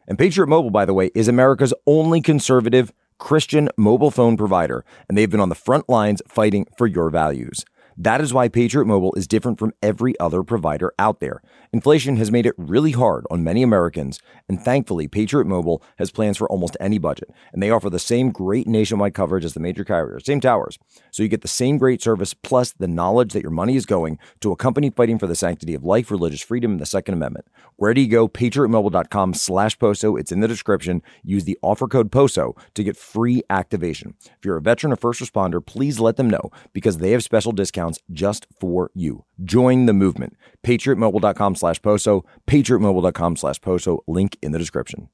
And 0.10 0.18
Patriot 0.20 0.48
Mobile, 0.48 0.72
by 0.72 0.84
the 0.84 0.94
way, 0.94 1.10
is 1.16 1.30
America's 1.30 1.74
only 1.88 2.20
conservative 2.20 2.92
Christian 3.20 3.70
mobile 3.78 4.10
phone 4.10 4.36
provider, 4.38 4.84
and 5.08 5.16
they've 5.16 5.30
been 5.30 5.40
on 5.40 5.50
the 5.50 5.56
front 5.56 5.88
lines 5.88 6.24
fighting 6.28 6.66
for 6.76 6.88
your 6.88 7.12
values. 7.12 7.64
That 8.02 8.22
is 8.22 8.34
why 8.34 8.48
Patriot 8.48 8.86
Mobile 8.86 9.14
is 9.16 9.28
different 9.28 9.60
from 9.60 9.74
every 9.84 10.18
other 10.22 10.42
provider 10.42 10.94
out 10.98 11.20
there. 11.20 11.42
Inflation 11.74 12.16
has 12.16 12.32
made 12.32 12.46
it 12.46 12.56
really 12.58 12.94
hard 12.94 13.26
on 13.30 13.44
many 13.44 13.62
Americans, 13.62 14.22
and 14.48 14.58
thankfully, 14.58 15.10
Patriot 15.10 15.46
Mobile 15.46 15.84
has 15.98 16.10
plans 16.10 16.38
for 16.38 16.50
almost 16.50 16.78
any 16.80 16.98
budget, 16.98 17.30
and 17.52 17.62
they 17.62 17.70
offer 17.70 17.90
the 17.90 18.00
same 18.00 18.32
great 18.32 18.68
nationwide 18.68 19.14
coverage 19.14 19.44
as 19.44 19.54
the 19.54 19.60
major 19.60 19.84
carriers, 19.84 20.24
same 20.26 20.40
towers. 20.40 20.80
So 21.12 21.24
you 21.24 21.30
get 21.30 21.42
the 21.42 21.50
same 21.50 21.78
great 21.78 22.02
service 22.02 22.34
plus 22.34 22.72
the 22.72 22.88
knowledge 22.88 23.34
that 23.34 23.42
your 23.42 23.52
money 23.52 23.76
is 23.76 23.86
going 23.86 24.18
to 24.40 24.54
a 24.54 24.56
company 24.56 24.90
fighting 24.90 25.20
for 25.20 25.28
the 25.28 25.36
sanctity 25.36 25.74
of 25.74 25.84
life, 25.84 26.10
religious 26.10 26.42
freedom, 26.42 26.72
and 26.72 26.80
the 26.80 26.86
Second 26.86 27.16
Amendment. 27.16 27.48
Where 27.76 27.94
do 27.94 28.00
you 28.00 28.08
go? 28.08 28.30
PatriotMobile.com 28.30 29.34
slash 29.34 29.78
POSO. 29.78 30.18
It's 30.18 30.32
in 30.32 30.40
the 30.40 30.48
description. 30.48 31.02
Use 31.22 31.44
the 31.44 31.60
offer 31.62 31.88
code 31.88 32.12
POSO 32.12 32.56
to 32.76 32.84
get 32.84 32.96
free 32.96 33.44
activation. 33.50 34.16
If 34.26 34.46
you're 34.46 34.56
a 34.56 34.62
veteran 34.62 34.94
or 34.94 34.96
first 34.96 35.22
responder, 35.22 35.64
please 35.66 36.00
let 36.00 36.16
them 36.16 36.30
know 36.30 36.50
because 36.72 37.00
they 37.00 37.12
have 37.12 37.24
special 37.24 37.52
discounts 37.52 37.89
discounts 37.90 38.00
just 38.12 38.48
for 38.60 38.92
you. 38.94 39.26
Join 39.44 39.86
the 39.86 39.94
movement. 39.94 40.36
PatriotMobile.com 40.64 41.56
slash 41.56 41.82
POSO. 41.82 42.24
PatriotMobile.com 42.48 43.36
slash 43.36 43.60
POSO. 43.62 44.00
Link 44.08 44.38
in 44.42 44.52
the 44.52 44.60
description. 44.60 45.10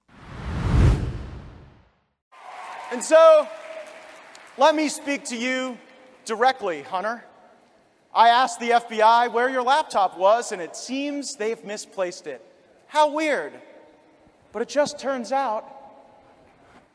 And 2.92 3.04
so, 3.04 3.48
let 4.57 4.75
me 4.75 4.88
speak 4.89 5.25
to 5.25 5.38
you 5.38 5.77
directly, 6.25 6.83
Hunter. 6.83 7.24
I 8.13 8.30
asked 8.30 8.60
the 8.60 8.69
FBI 8.69 9.33
where 9.33 9.50
your 9.50 9.63
laptop 9.63 10.18
was, 10.18 10.54
and 10.54 10.62
it 10.62 10.75
seems 10.75 11.36
they've 11.36 11.62
misplaced 11.66 12.28
it. 12.28 12.42
How 12.88 13.12
weird. 13.12 13.51
But 14.54 14.62
it 14.62 14.69
just 14.69 14.98
turns 15.00 15.33
out 15.33 15.66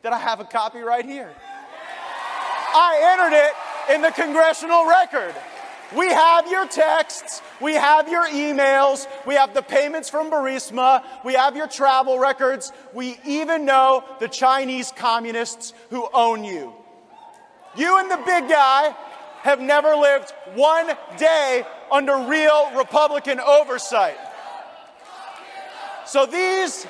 that 0.03 0.14
I 0.14 0.19
have 0.19 0.40
a 0.40 0.45
copy 0.45 0.81
right 0.81 1.05
here. 1.05 1.31
I 2.73 3.12
entered 3.12 3.37
it 3.37 3.95
in 3.95 4.00
the 4.00 4.12
congressional 4.12 4.88
record. 4.88 5.35
We 5.97 6.06
have 6.06 6.49
your 6.49 6.68
texts, 6.68 7.42
we 7.61 7.75
have 7.75 8.09
your 8.09 8.26
emails, 8.28 9.09
we 9.26 9.35
have 9.35 9.54
the 9.54 9.62
payments 9.62 10.09
from 10.09 10.30
Burisma, 10.30 11.02
we 11.25 11.35
have 11.35 11.56
your 11.56 11.66
travel 11.66 12.18
records, 12.18 12.73
we 12.94 13.18
even 13.26 13.64
know 13.64 14.04
the 14.20 14.28
Chinese 14.28 14.92
communists 14.94 15.73
who 15.90 16.09
own 16.12 16.44
you. 16.44 16.73
You 17.76 17.99
and 17.99 18.11
the 18.11 18.18
big 18.18 18.49
guy 18.49 18.94
have 19.42 19.61
never 19.61 19.97
lived 19.97 20.32
one 20.54 20.92
day 21.16 21.64
under 21.90 22.16
real 22.18 22.70
Republican 22.76 23.40
oversight. 23.40 24.18
So 26.06 26.26
these. 26.26 26.87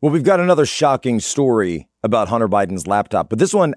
Well, 0.00 0.12
we've 0.12 0.24
got 0.24 0.40
another 0.40 0.66
shocking 0.66 1.20
story 1.20 1.88
about 2.02 2.28
Hunter 2.28 2.48
Biden's 2.48 2.86
laptop, 2.86 3.28
but 3.30 3.38
this 3.38 3.54
one 3.54 3.74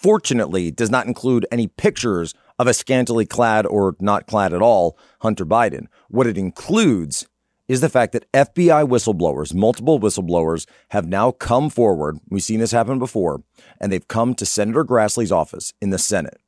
fortunately 0.00 0.70
does 0.70 0.90
not 0.90 1.06
include 1.06 1.46
any 1.52 1.66
pictures 1.66 2.34
of 2.58 2.66
a 2.66 2.74
scantily 2.74 3.26
clad 3.26 3.66
or 3.66 3.96
not 4.00 4.26
clad 4.26 4.54
at 4.54 4.62
all 4.62 4.98
Hunter 5.20 5.44
Biden. 5.44 5.86
What 6.08 6.26
it 6.26 6.38
includes 6.38 7.26
is 7.68 7.82
the 7.82 7.88
fact 7.88 8.12
that 8.12 8.30
FBI 8.32 8.88
whistleblowers, 8.88 9.54
multiple 9.54 10.00
whistleblowers, 10.00 10.66
have 10.88 11.06
now 11.06 11.30
come 11.30 11.68
forward. 11.68 12.18
We've 12.28 12.42
seen 12.42 12.60
this 12.60 12.72
happen 12.72 12.98
before, 12.98 13.42
and 13.78 13.92
they've 13.92 14.08
come 14.08 14.34
to 14.36 14.46
Senator 14.46 14.84
Grassley's 14.84 15.30
office 15.30 15.72
in 15.80 15.90
the 15.90 15.98
Senate. 15.98 16.40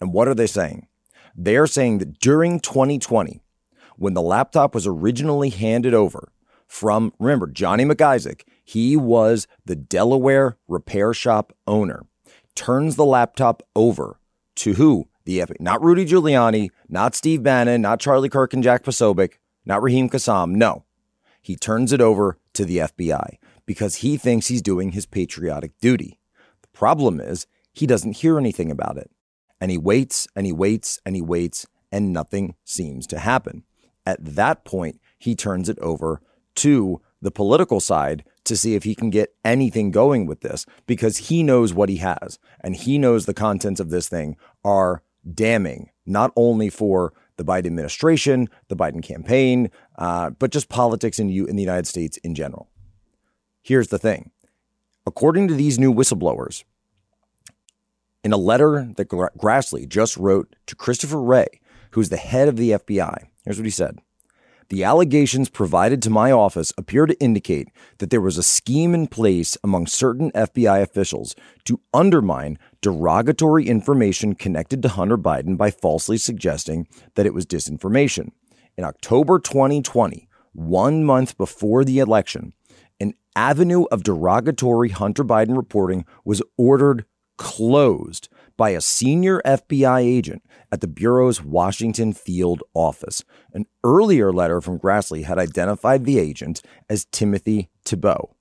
And 0.00 0.12
what 0.12 0.28
are 0.28 0.34
they 0.34 0.48
saying? 0.48 0.88
They 1.34 1.56
are 1.56 1.66
saying 1.66 1.98
that 1.98 2.18
during 2.18 2.60
2020, 2.60 3.40
when 3.96 4.14
the 4.14 4.22
laptop 4.22 4.74
was 4.74 4.86
originally 4.86 5.50
handed 5.50 5.94
over 5.94 6.32
from, 6.66 7.12
remember, 7.18 7.46
Johnny 7.46 7.84
McIsaac, 7.84 8.42
he 8.64 8.96
was 8.96 9.46
the 9.64 9.76
Delaware 9.76 10.58
repair 10.66 11.14
shop 11.14 11.52
owner 11.66 12.04
turns 12.56 12.96
the 12.96 13.04
laptop 13.04 13.62
over 13.76 14.18
to 14.56 14.74
who? 14.74 15.08
The 15.24 15.40
FBI. 15.40 15.60
Not 15.60 15.82
Rudy 15.82 16.04
Giuliani, 16.04 16.70
not 16.88 17.14
Steve 17.14 17.42
Bannon, 17.42 17.82
not 17.82 18.00
Charlie 18.00 18.28
Kirk 18.28 18.54
and 18.54 18.62
Jack 18.62 18.82
Posobiec, 18.84 19.34
not 19.64 19.82
Raheem 19.82 20.08
Kassam. 20.08 20.52
No. 20.52 20.84
He 21.40 21.54
turns 21.54 21.92
it 21.92 22.00
over 22.00 22.38
to 22.54 22.64
the 22.64 22.78
FBI 22.78 23.38
because 23.66 23.96
he 23.96 24.16
thinks 24.16 24.46
he's 24.48 24.62
doing 24.62 24.92
his 24.92 25.06
patriotic 25.06 25.72
duty. 25.80 26.18
The 26.62 26.68
problem 26.68 27.20
is 27.20 27.46
he 27.72 27.86
doesn't 27.86 28.18
hear 28.18 28.38
anything 28.38 28.70
about 28.70 28.96
it. 28.96 29.10
And 29.60 29.70
he 29.70 29.78
waits 29.78 30.26
and 30.34 30.46
he 30.46 30.52
waits 30.52 31.00
and 31.04 31.14
he 31.14 31.22
waits 31.22 31.66
and 31.92 32.12
nothing 32.12 32.54
seems 32.64 33.06
to 33.08 33.18
happen. 33.18 33.64
At 34.04 34.24
that 34.24 34.64
point, 34.64 35.00
he 35.18 35.34
turns 35.34 35.68
it 35.68 35.78
over 35.80 36.20
to 36.56 37.00
the 37.20 37.30
political 37.30 37.80
side 37.80 38.24
to 38.46 38.56
see 38.56 38.74
if 38.74 38.84
he 38.84 38.94
can 38.94 39.10
get 39.10 39.34
anything 39.44 39.90
going 39.90 40.26
with 40.26 40.40
this 40.40 40.66
because 40.86 41.28
he 41.28 41.42
knows 41.42 41.74
what 41.74 41.88
he 41.88 41.96
has 41.96 42.38
and 42.60 42.76
he 42.76 42.98
knows 42.98 43.26
the 43.26 43.34
contents 43.34 43.80
of 43.80 43.90
this 43.90 44.08
thing 44.08 44.36
are 44.64 45.02
damning, 45.34 45.90
not 46.04 46.32
only 46.36 46.70
for 46.70 47.12
the 47.36 47.44
Biden 47.44 47.66
administration, 47.66 48.48
the 48.68 48.76
Biden 48.76 49.02
campaign, 49.02 49.70
uh, 49.98 50.30
but 50.30 50.50
just 50.50 50.68
politics 50.68 51.18
in 51.18 51.28
in 51.28 51.56
the 51.56 51.62
United 51.62 51.86
States 51.86 52.16
in 52.18 52.34
general. 52.34 52.68
Here's 53.62 53.88
the 53.88 53.98
thing: 53.98 54.30
according 55.06 55.48
to 55.48 55.54
these 55.54 55.78
new 55.78 55.92
whistleblowers, 55.92 56.64
in 58.24 58.32
a 58.32 58.36
letter 58.36 58.90
that 58.96 59.08
Grassley 59.08 59.88
just 59.88 60.16
wrote 60.16 60.56
to 60.66 60.74
Christopher 60.74 61.20
Wray, 61.20 61.60
who's 61.90 62.08
the 62.08 62.16
head 62.16 62.48
of 62.48 62.56
the 62.56 62.70
FBI, 62.70 63.26
here's 63.44 63.58
what 63.58 63.66
he 63.66 63.70
said. 63.70 64.00
The 64.68 64.82
allegations 64.82 65.48
provided 65.48 66.02
to 66.02 66.10
my 66.10 66.32
office 66.32 66.72
appear 66.76 67.06
to 67.06 67.18
indicate 67.20 67.68
that 67.98 68.10
there 68.10 68.20
was 68.20 68.36
a 68.36 68.42
scheme 68.42 68.94
in 68.94 69.06
place 69.06 69.56
among 69.62 69.86
certain 69.86 70.32
FBI 70.32 70.82
officials 70.82 71.36
to 71.66 71.80
undermine 71.94 72.58
derogatory 72.80 73.68
information 73.68 74.34
connected 74.34 74.82
to 74.82 74.88
Hunter 74.88 75.16
Biden 75.16 75.56
by 75.56 75.70
falsely 75.70 76.18
suggesting 76.18 76.88
that 77.14 77.26
it 77.26 77.34
was 77.34 77.46
disinformation. 77.46 78.32
In 78.76 78.82
October 78.82 79.38
2020, 79.38 80.28
one 80.52 81.04
month 81.04 81.38
before 81.38 81.84
the 81.84 82.00
election, 82.00 82.52
an 82.98 83.14
avenue 83.36 83.84
of 83.92 84.02
derogatory 84.02 84.88
Hunter 84.88 85.22
Biden 85.22 85.56
reporting 85.56 86.04
was 86.24 86.42
ordered 86.58 87.04
closed 87.36 88.28
by 88.56 88.70
a 88.70 88.80
senior 88.80 89.40
FBI 89.44 90.00
agent 90.00 90.42
at 90.72 90.80
the 90.80 90.86
Bureau's 90.86 91.42
Washington 91.42 92.12
field 92.12 92.62
office. 92.74 93.22
An 93.52 93.66
earlier 93.84 94.32
letter 94.32 94.60
from 94.60 94.78
Grassley 94.78 95.24
had 95.24 95.38
identified 95.38 96.04
the 96.04 96.18
agent 96.18 96.62
as 96.88 97.04
Timothy 97.06 97.68
Thibault. 97.84 98.34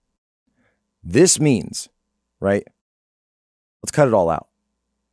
This 1.03 1.39
means, 1.39 1.89
right? 2.39 2.65
Let's 3.84 3.91
cut 3.91 4.07
it 4.07 4.13
all 4.13 4.29
out. 4.29 4.48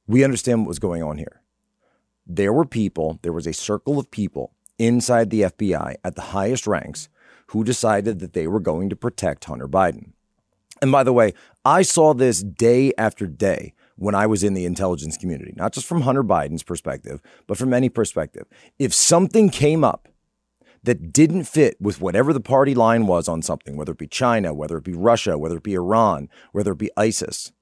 We 0.06 0.24
understand 0.24 0.60
what 0.60 0.68
was 0.68 0.78
going 0.78 1.02
on 1.02 1.18
here. 1.18 1.42
There 2.26 2.52
were 2.52 2.64
people, 2.64 3.18
there 3.22 3.32
was 3.32 3.46
a 3.46 3.52
circle 3.52 3.98
of 3.98 4.10
people 4.10 4.52
inside 4.78 5.30
the 5.30 5.42
FBI 5.42 5.96
at 6.04 6.14
the 6.14 6.22
highest 6.22 6.66
ranks 6.66 7.08
who 7.48 7.64
decided 7.64 8.20
that 8.20 8.32
they 8.32 8.46
were 8.46 8.60
going 8.60 8.88
to 8.88 8.96
protect 8.96 9.44
Hunter 9.44 9.68
Biden. 9.68 10.12
And 10.80 10.90
by 10.90 11.04
the 11.04 11.12
way, 11.12 11.34
I 11.64 11.82
saw 11.82 12.14
this 12.14 12.42
day 12.42 12.92
after 12.96 13.26
day 13.26 13.74
when 14.02 14.16
I 14.16 14.26
was 14.26 14.42
in 14.42 14.54
the 14.54 14.64
intelligence 14.64 15.16
community, 15.16 15.54
not 15.54 15.72
just 15.72 15.86
from 15.86 16.00
Hunter 16.00 16.24
Biden's 16.24 16.64
perspective, 16.64 17.22
but 17.46 17.56
from 17.56 17.72
any 17.72 17.88
perspective. 17.88 18.48
If 18.76 18.92
something 18.92 19.48
came 19.48 19.84
up 19.84 20.08
that 20.82 21.12
didn't 21.12 21.44
fit 21.44 21.76
with 21.80 22.00
whatever 22.00 22.32
the 22.32 22.40
party 22.40 22.74
line 22.74 23.06
was 23.06 23.28
on 23.28 23.42
something, 23.42 23.76
whether 23.76 23.92
it 23.92 23.98
be 23.98 24.08
China, 24.08 24.52
whether 24.52 24.76
it 24.76 24.82
be 24.82 24.92
Russia, 24.92 25.38
whether 25.38 25.58
it 25.58 25.62
be 25.62 25.74
Iran, 25.74 26.28
whether 26.50 26.72
it 26.72 26.78
be 26.78 26.90
ISIS, 26.96 27.52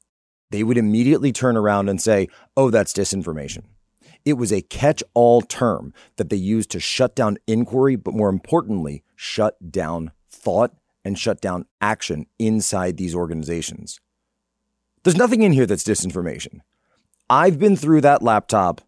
they 0.50 0.62
would 0.62 0.78
immediately 0.78 1.30
turn 1.30 1.58
around 1.58 1.90
and 1.90 2.00
say, 2.00 2.26
oh, 2.56 2.70
that's 2.70 2.94
disinformation. 2.94 3.64
It 4.24 4.34
was 4.34 4.50
a 4.50 4.62
catch 4.62 5.02
all 5.12 5.42
term 5.42 5.92
that 6.16 6.30
they 6.30 6.36
used 6.36 6.70
to 6.70 6.80
shut 6.80 7.14
down 7.14 7.36
inquiry, 7.46 7.96
but 7.96 8.14
more 8.14 8.30
importantly, 8.30 9.04
shut 9.14 9.70
down 9.70 10.12
thought 10.30 10.72
and 11.04 11.18
shut 11.18 11.42
down 11.42 11.66
action 11.82 12.24
inside 12.38 12.96
these 12.96 13.14
organizations. 13.14 14.00
There's 15.02 15.16
nothing 15.16 15.42
in 15.42 15.52
here 15.52 15.66
that's 15.66 15.84
disinformation. 15.84 16.60
I've 17.28 17.58
been 17.58 17.76
through 17.76 18.02
that 18.02 18.22
laptop 18.22 18.82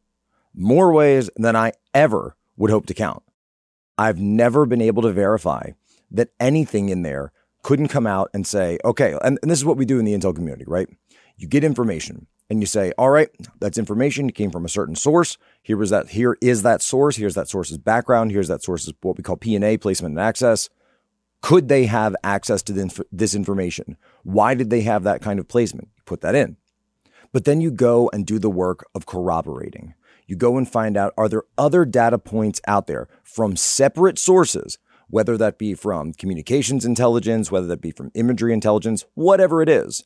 more 0.54 0.92
ways 0.92 1.30
than 1.36 1.56
I 1.56 1.72
ever 1.94 2.36
would 2.56 2.70
hope 2.70 2.86
to 2.86 2.94
count. 2.94 3.22
I've 3.96 4.18
never 4.18 4.66
been 4.66 4.82
able 4.82 5.02
to 5.02 5.12
verify 5.12 5.70
that 6.10 6.30
anything 6.38 6.90
in 6.90 7.02
there 7.02 7.32
couldn't 7.62 7.88
come 7.88 8.06
out 8.06 8.28
and 8.34 8.46
say, 8.46 8.78
okay, 8.84 9.16
and, 9.22 9.38
and, 9.40 9.50
this 9.50 9.58
is 9.58 9.64
what 9.64 9.76
we 9.76 9.86
do 9.86 9.98
in 9.98 10.04
the 10.04 10.12
Intel 10.12 10.34
community, 10.34 10.64
right? 10.66 10.88
You 11.36 11.46
get 11.46 11.64
information 11.64 12.26
and 12.50 12.60
you 12.60 12.66
say, 12.66 12.92
all 12.98 13.10
right, 13.10 13.30
that's 13.60 13.78
information 13.78 14.28
it 14.28 14.34
came 14.34 14.50
from 14.50 14.64
a 14.64 14.68
certain 14.68 14.96
source. 14.96 15.38
Here 15.62 15.76
was 15.76 15.90
that, 15.90 16.10
here 16.10 16.36
is 16.42 16.62
that 16.62 16.82
source, 16.82 17.16
here's 17.16 17.36
that 17.36 17.48
source's 17.48 17.78
background, 17.78 18.32
here's 18.32 18.48
that 18.48 18.62
source's 18.62 18.92
what 19.00 19.16
we 19.16 19.22
call 19.22 19.36
P&A, 19.36 19.78
placement 19.78 20.12
and 20.12 20.20
access. 20.20 20.68
Could 21.42 21.68
they 21.68 21.86
have 21.86 22.14
access 22.22 22.62
to 22.62 23.04
this 23.10 23.34
information? 23.34 23.96
Why 24.22 24.54
did 24.54 24.70
they 24.70 24.82
have 24.82 25.02
that 25.02 25.20
kind 25.20 25.38
of 25.40 25.48
placement? 25.48 25.88
Put 26.06 26.20
that 26.20 26.36
in. 26.36 26.56
But 27.32 27.44
then 27.44 27.60
you 27.60 27.72
go 27.72 28.08
and 28.12 28.24
do 28.24 28.38
the 28.38 28.50
work 28.50 28.84
of 28.94 29.06
corroborating. 29.06 29.94
You 30.28 30.36
go 30.36 30.56
and 30.56 30.70
find 30.70 30.96
out 30.96 31.12
are 31.18 31.28
there 31.28 31.42
other 31.58 31.84
data 31.84 32.18
points 32.18 32.60
out 32.68 32.86
there 32.86 33.08
from 33.24 33.56
separate 33.56 34.18
sources, 34.18 34.78
whether 35.08 35.36
that 35.36 35.58
be 35.58 35.74
from 35.74 36.12
communications 36.12 36.84
intelligence, 36.84 37.50
whether 37.50 37.66
that 37.66 37.80
be 37.80 37.90
from 37.90 38.12
imagery 38.14 38.52
intelligence, 38.52 39.04
whatever 39.14 39.60
it 39.62 39.68
is, 39.68 40.04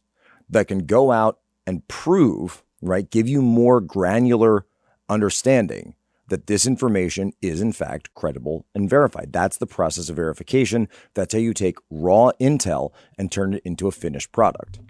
that 0.49 0.69
can 0.69 0.87
go 0.87 1.13
out 1.13 1.41
and 1.67 1.87
prove, 1.87 2.63
right, 2.81 3.11
give 3.11 3.29
you 3.29 3.43
more 3.43 3.83
granular 3.83 4.65
understanding 5.09 5.96
that 6.29 6.47
this 6.47 6.67
information 6.67 7.33
is 7.41 7.61
in 7.61 7.73
fact 7.73 8.13
credible 8.15 8.67
and 8.75 8.91
verified. 8.91 9.33
That's 9.33 9.59
the 9.59 9.67
process 9.67 10.09
of 10.09 10.17
verification. 10.17 10.89
That's 11.15 11.33
how 11.33 11.39
you 11.39 11.55
take 11.55 11.79
raw 11.91 12.31
intel 12.41 12.93
and 13.19 13.31
turn 13.31 13.55
it 13.55 13.63
into 13.65 13.87
a 13.87 13.93
finished 13.93 14.33
product. 14.33 14.81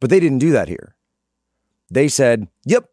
But 0.00 0.10
they 0.10 0.20
didn't 0.20 0.38
do 0.38 0.52
that 0.52 0.68
here. 0.68 0.96
They 1.90 2.08
said, 2.08 2.48
yep, 2.64 2.88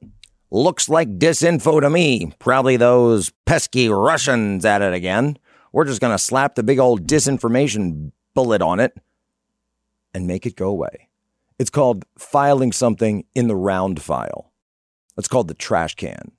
looks 0.51 0.89
like 0.89 1.17
disinfo 1.17 1.81
to 1.81 1.89
me. 1.89 2.33
Probably 2.39 2.77
those 2.77 3.31
pesky 3.45 3.89
Russians 3.89 4.65
at 4.65 4.81
it 4.81 4.93
again. 4.93 5.37
We're 5.71 5.85
just 5.85 6.01
going 6.01 6.13
to 6.13 6.23
slap 6.23 6.55
the 6.55 6.63
big 6.63 6.79
old 6.79 7.07
disinformation 7.07 8.11
bullet 8.33 8.61
on 8.61 8.79
it 8.79 8.97
and 10.13 10.27
make 10.27 10.45
it 10.45 10.55
go 10.55 10.67
away. 10.67 11.07
It's 11.57 11.69
called 11.69 12.05
filing 12.17 12.71
something 12.71 13.25
in 13.33 13.47
the 13.47 13.55
round 13.55 14.01
file. 14.01 14.51
It's 15.17 15.27
called 15.27 15.47
the 15.47 15.53
trash 15.53 15.95
can. 15.95 16.31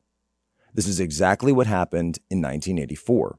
This 0.74 0.88
is 0.88 1.00
exactly 1.00 1.52
what 1.52 1.66
happened 1.66 2.18
in 2.30 2.38
1984. 2.40 3.38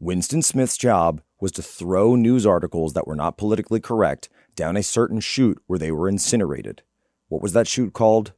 Winston 0.00 0.42
Smith's 0.42 0.76
job 0.76 1.22
was 1.40 1.52
to 1.52 1.62
throw 1.62 2.16
news 2.16 2.44
articles 2.44 2.92
that 2.94 3.06
were 3.06 3.14
not 3.14 3.38
politically 3.38 3.78
correct 3.78 4.28
down 4.56 4.76
a 4.76 4.82
certain 4.82 5.20
chute 5.20 5.62
where 5.66 5.78
they 5.78 5.92
were 5.92 6.08
incinerated. 6.08 6.82
What 7.28 7.40
was 7.40 7.52
that 7.52 7.68
chute 7.68 7.92
called? 7.92 8.32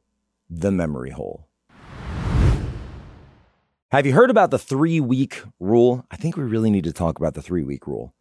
The 0.47 0.71
memory 0.71 1.09
hole. 1.09 1.47
Have 3.91 4.05
you 4.05 4.13
heard 4.13 4.29
about 4.29 4.51
the 4.51 4.59
three 4.59 4.99
week 4.99 5.41
rule? 5.59 6.05
I 6.11 6.17
think 6.17 6.37
we 6.37 6.43
really 6.43 6.69
need 6.69 6.83
to 6.83 6.93
talk 6.93 7.17
about 7.17 7.33
the 7.33 7.41
three 7.41 7.63
week 7.63 7.87
rule. 7.87 8.13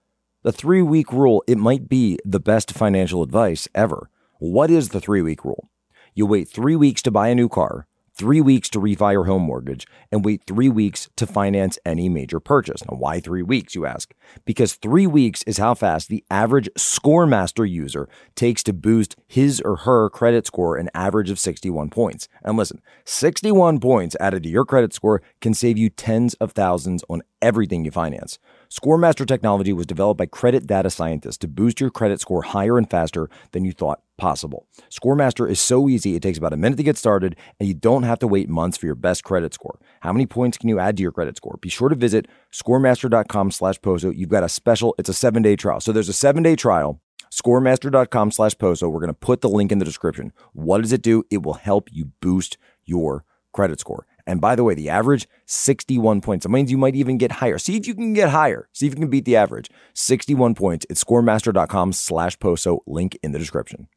The 0.43 0.53
three 0.53 0.81
week 0.81 1.13
rule, 1.13 1.45
it 1.47 1.59
might 1.59 1.87
be 1.87 2.19
the 2.25 2.41
best 2.41 2.73
financial 2.73 3.23
advice 3.23 3.69
ever. 3.75 4.09
What 4.39 4.71
is 4.71 4.89
the 4.89 5.01
three 5.01 5.21
week 5.21 5.45
rule? 5.45 5.69
You 6.15 6.25
wait 6.25 6.49
three 6.49 6.77
weeks 6.77 7.03
to 7.03 7.11
buy 7.11 7.29
a 7.29 7.35
new 7.35 7.51
car, 7.51 7.87
three 8.17 8.41
weeks 8.41 8.69
to 8.71 8.81
refi 8.81 9.13
your 9.13 9.25
home 9.25 9.43
mortgage, 9.43 9.87
and 10.13 10.25
wait 10.25 10.43
three 10.47 10.69
weeks 10.69 11.09
to 11.17 11.27
finance 11.27 11.79
any 11.85 12.09
major 12.09 12.41
purchase. 12.41 12.83
Now, 12.89 12.97
why 12.97 13.21
three 13.21 13.43
weeks, 13.43 13.75
you 13.75 13.87
ask? 13.87 14.15
Because 14.45 14.75
three 14.75 15.07
weeks 15.07 15.43
is 15.45 15.59
how 15.59 15.75
fast 15.75 16.09
the 16.09 16.25
average 16.31 16.69
ScoreMaster 16.79 17.69
user 17.69 18.09
takes 18.35 18.63
to 18.65 18.73
boost 18.73 19.17
his 19.27 19.61
or 19.61 19.77
her 19.79 20.09
credit 20.11 20.47
score 20.47 20.77
an 20.77 20.91
average 20.95 21.31
of 21.31 21.39
61 21.39 21.91
points. 21.91 22.29
And 22.43 22.57
listen, 22.57 22.81
61 23.05 23.81
points 23.81 24.17
added 24.21 24.45
to 24.45 24.49
your 24.49 24.65
credit 24.65 24.93
score 24.95 25.23
can 25.41 25.55
save 25.55 25.77
you 25.77 25.91
tens 25.91 26.35
of 26.35 26.53
thousands 26.53 27.05
on 27.09 27.23
everything 27.43 27.85
you 27.85 27.91
finance. 27.91 28.39
ScoreMaster 28.71 29.27
technology 29.27 29.73
was 29.73 29.87
developed 29.87 30.19
by 30.19 30.27
credit 30.27 30.67
data 30.67 30.91
scientists 30.91 31.39
to 31.39 31.49
boost 31.49 31.81
your 31.81 31.91
credit 31.91 32.21
score 32.21 32.43
higher 32.43 32.79
and 32.79 32.89
faster 32.89 33.29
than 33.53 33.65
you 33.65 33.73
thought 33.73 34.04
possible. 34.17 34.67
ScoreMaster 34.91 35.49
is 35.49 35.61
so 35.61 35.89
easy, 35.89 36.15
it 36.15 36.23
takes 36.23 36.39
about 36.39 36.53
a 36.53 36.57
minute 36.57 36.77
to 36.77 36.83
get 36.83 36.97
started, 36.97 37.37
and 37.59 37.69
you 37.69 37.75
don't 37.75 38.05
have 38.05 38.19
to 38.21 38.27
wait 38.27 38.49
months 38.49 38.77
for 38.77 38.87
your 38.87 38.95
best 38.95 39.25
credit 39.25 39.55
score. 39.55 39.79
How 40.01 40.13
many 40.13 40.27
points 40.27 40.59
can 40.59 40.69
you 40.69 40.79
add 40.79 40.97
to 40.97 41.03
your 41.03 41.13
credit 41.13 41.37
score? 41.37 41.59
Be 41.61 41.69
sure 41.69 41.89
to 41.89 41.95
visit 41.95 42.29
scoremaster.com 42.53 43.51
slash 43.51 43.81
poso. 43.83 44.11
You've 44.11 44.29
got 44.29 44.45
a 44.45 44.49
special, 44.49 44.95
it's 44.99 45.09
a 45.09 45.15
seven-day 45.15 45.57
trial. 45.57 45.81
So 45.81 45.93
there's 45.93 46.09
a 46.09 46.15
seven-day 46.15 46.57
trial 46.57 47.01
scoremaster.com 47.35 48.31
slash 48.31 48.57
poso. 48.59 48.89
We're 48.89 49.01
going 49.01 49.09
to 49.09 49.15
put 49.15 49.41
the 49.41 49.49
link 49.49 49.73
in 49.73 49.79
the 49.79 49.85
description. 49.85 50.33
What 50.53 50.83
does 50.83 50.93
it 50.93 51.03
do? 51.03 51.25
It 51.31 51.43
will 51.43 51.55
help 51.55 51.89
you 51.93 52.13
boost 52.21 52.59
your 52.85 53.25
credit 53.53 53.81
score. 53.81 54.07
And 54.27 54.41
by 54.41 54.55
the 54.57 54.65
way, 54.65 54.75
the 54.75 54.89
average 54.89 55.29
61 55.47 56.21
points. 56.21 56.45
That 56.45 56.51
means 56.51 56.71
you 56.71 56.79
might 56.79 56.95
even 56.95 57.19
get 57.19 57.33
higher. 57.33 57.59
See 57.59 57.77
if 57.77 57.87
you 57.87 57.95
can 57.95 58.15
get 58.15 58.31
higher. 58.31 58.69
See 58.73 58.87
if 58.87 58.95
you 58.95 59.01
can 59.01 59.11
beat 59.11 59.25
the 59.25 59.37
average. 59.37 59.71
61 59.95 60.55
points. 60.55 60.87
It's 60.89 61.03
scoremaster.com 61.03 61.93
slash 61.93 62.39
poso. 62.39 62.83
Link 62.87 63.19
in 63.23 63.33
the 63.33 63.39
description. 63.39 63.89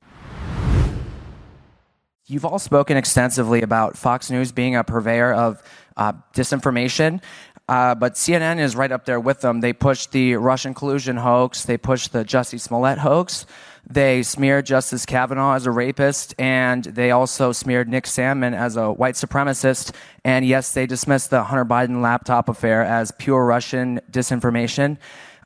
You've 2.30 2.44
all 2.44 2.60
spoken 2.60 2.98
extensively 2.98 3.62
about 3.62 3.98
Fox 3.98 4.30
News 4.30 4.52
being 4.52 4.76
a 4.76 4.84
purveyor 4.84 5.32
of 5.32 5.64
uh, 5.96 6.12
disinformation. 6.34 7.22
Uh, 7.70 7.96
but 7.96 8.16
CNN 8.16 8.60
is 8.60 8.76
right 8.76 8.92
up 8.92 9.06
there 9.06 9.20
with 9.20 9.40
them. 9.40 9.62
They 9.62 9.72
pushed 9.72 10.12
the 10.12 10.36
Russian 10.36 10.74
collusion 10.74 11.16
hoax. 11.16 11.64
They 11.64 11.78
pushed 11.78 12.12
the 12.12 12.26
Jussie 12.26 12.60
Smollett 12.60 12.98
hoax. 12.98 13.46
They 13.90 14.24
smeared 14.24 14.66
Justice 14.66 15.06
Kavanaugh 15.06 15.54
as 15.54 15.66
a 15.66 15.72
rapist, 15.72 16.36
and 16.38 16.84
they 16.84 17.12
also 17.12 17.54
smeared 17.54 17.88
Nick 17.88 18.04
Sandmann 18.04 18.54
as 18.54 18.76
a 18.76 18.92
white 18.92 19.16
supremacist. 19.16 19.94
And 20.26 20.46
yes, 20.46 20.74
they 20.74 20.86
dismissed 20.86 21.30
the 21.30 21.46
Hunter 21.46 21.64
Biden 21.64 22.02
laptop 22.02 22.50
affair 22.50 22.84
as 22.84 23.12
pure 23.12 23.46
Russian 23.46 24.02
disinformation. 24.12 24.98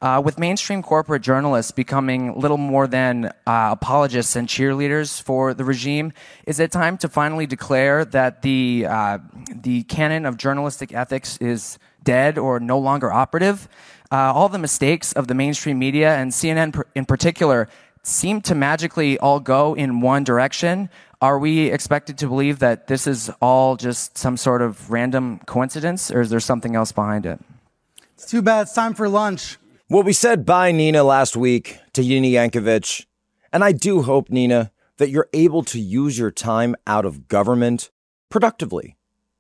Uh, 0.02 0.20
with 0.20 0.40
mainstream 0.40 0.82
corporate 0.82 1.22
journalists 1.22 1.72
becoming 1.72 2.36
little 2.36 2.58
more 2.58 2.88
than 2.88 3.26
uh, 3.46 3.70
apologists 3.72 4.36
and 4.36 4.48
cheerleaders 4.48 5.22
for 5.22 5.54
the 5.54 5.64
regime, 5.64 6.12
is 6.48 6.60
it 6.60 6.72
time 6.72 6.98
to 6.98 7.08
finally 7.08 7.46
declare 7.46 8.04
that 8.04 8.42
the 8.42 8.84
uh, 8.90 9.20
the 9.54 9.84
canon 9.84 10.26
of 10.26 10.38
journalistic 10.38 10.92
ethics 10.92 11.38
is 11.38 11.78
dead 12.04 12.40
or 12.40 12.60
no 12.60 12.80
longer 12.80 13.14
operative? 13.14 13.70
Uh, 14.12 14.34
all 14.34 14.50
the 14.50 14.58
mistakes 14.58 15.14
of 15.14 15.28
the 15.28 15.36
mainstream 15.36 15.78
media 15.78 16.16
and 16.16 16.32
CNN 16.32 16.82
in 16.96 17.06
particular 17.06 17.70
seem 18.02 18.42
to 18.42 18.56
magically 18.56 19.20
all 19.20 19.40
go 19.40 19.76
in 19.76 20.02
one 20.02 20.24
direction. 20.24 20.90
Are 21.22 21.38
we 21.38 21.68
expected 21.68 22.18
to 22.18 22.28
believe 22.28 22.58
that 22.58 22.88
this 22.88 23.06
is 23.06 23.30
all 23.40 23.78
just 23.78 24.18
some 24.18 24.36
sort 24.36 24.64
of 24.64 24.90
random 24.90 25.42
coincidence, 25.46 26.10
or 26.10 26.22
is 26.22 26.32
there 26.32 26.40
something 26.40 26.76
else 26.76 26.92
behind 26.92 27.28
it? 27.28 27.40
It's 28.16 28.26
too 28.26 28.42
bad. 28.42 28.64
It's 28.64 28.74
time 28.74 28.96
for 28.96 29.08
lunch. 29.08 29.58
Well, 29.92 30.04
we 30.04 30.14
said 30.14 30.46
bye, 30.46 30.72
Nina, 30.72 31.04
last 31.04 31.36
week 31.36 31.78
to 31.92 32.02
Nina 32.02 32.28
Jankowicz. 32.28 33.06
And 33.52 33.62
I 33.62 33.74
do 33.74 34.04
hope, 34.04 34.30
Nina, 34.30 34.72
that 34.96 35.10
you're 35.10 35.28
able 35.34 35.64
to 35.64 35.82
use 35.82 36.18
your 36.18 36.32
time 36.32 36.78
out 36.88 37.04
of 37.04 37.28
government 37.28 37.90
productively. 38.30 38.96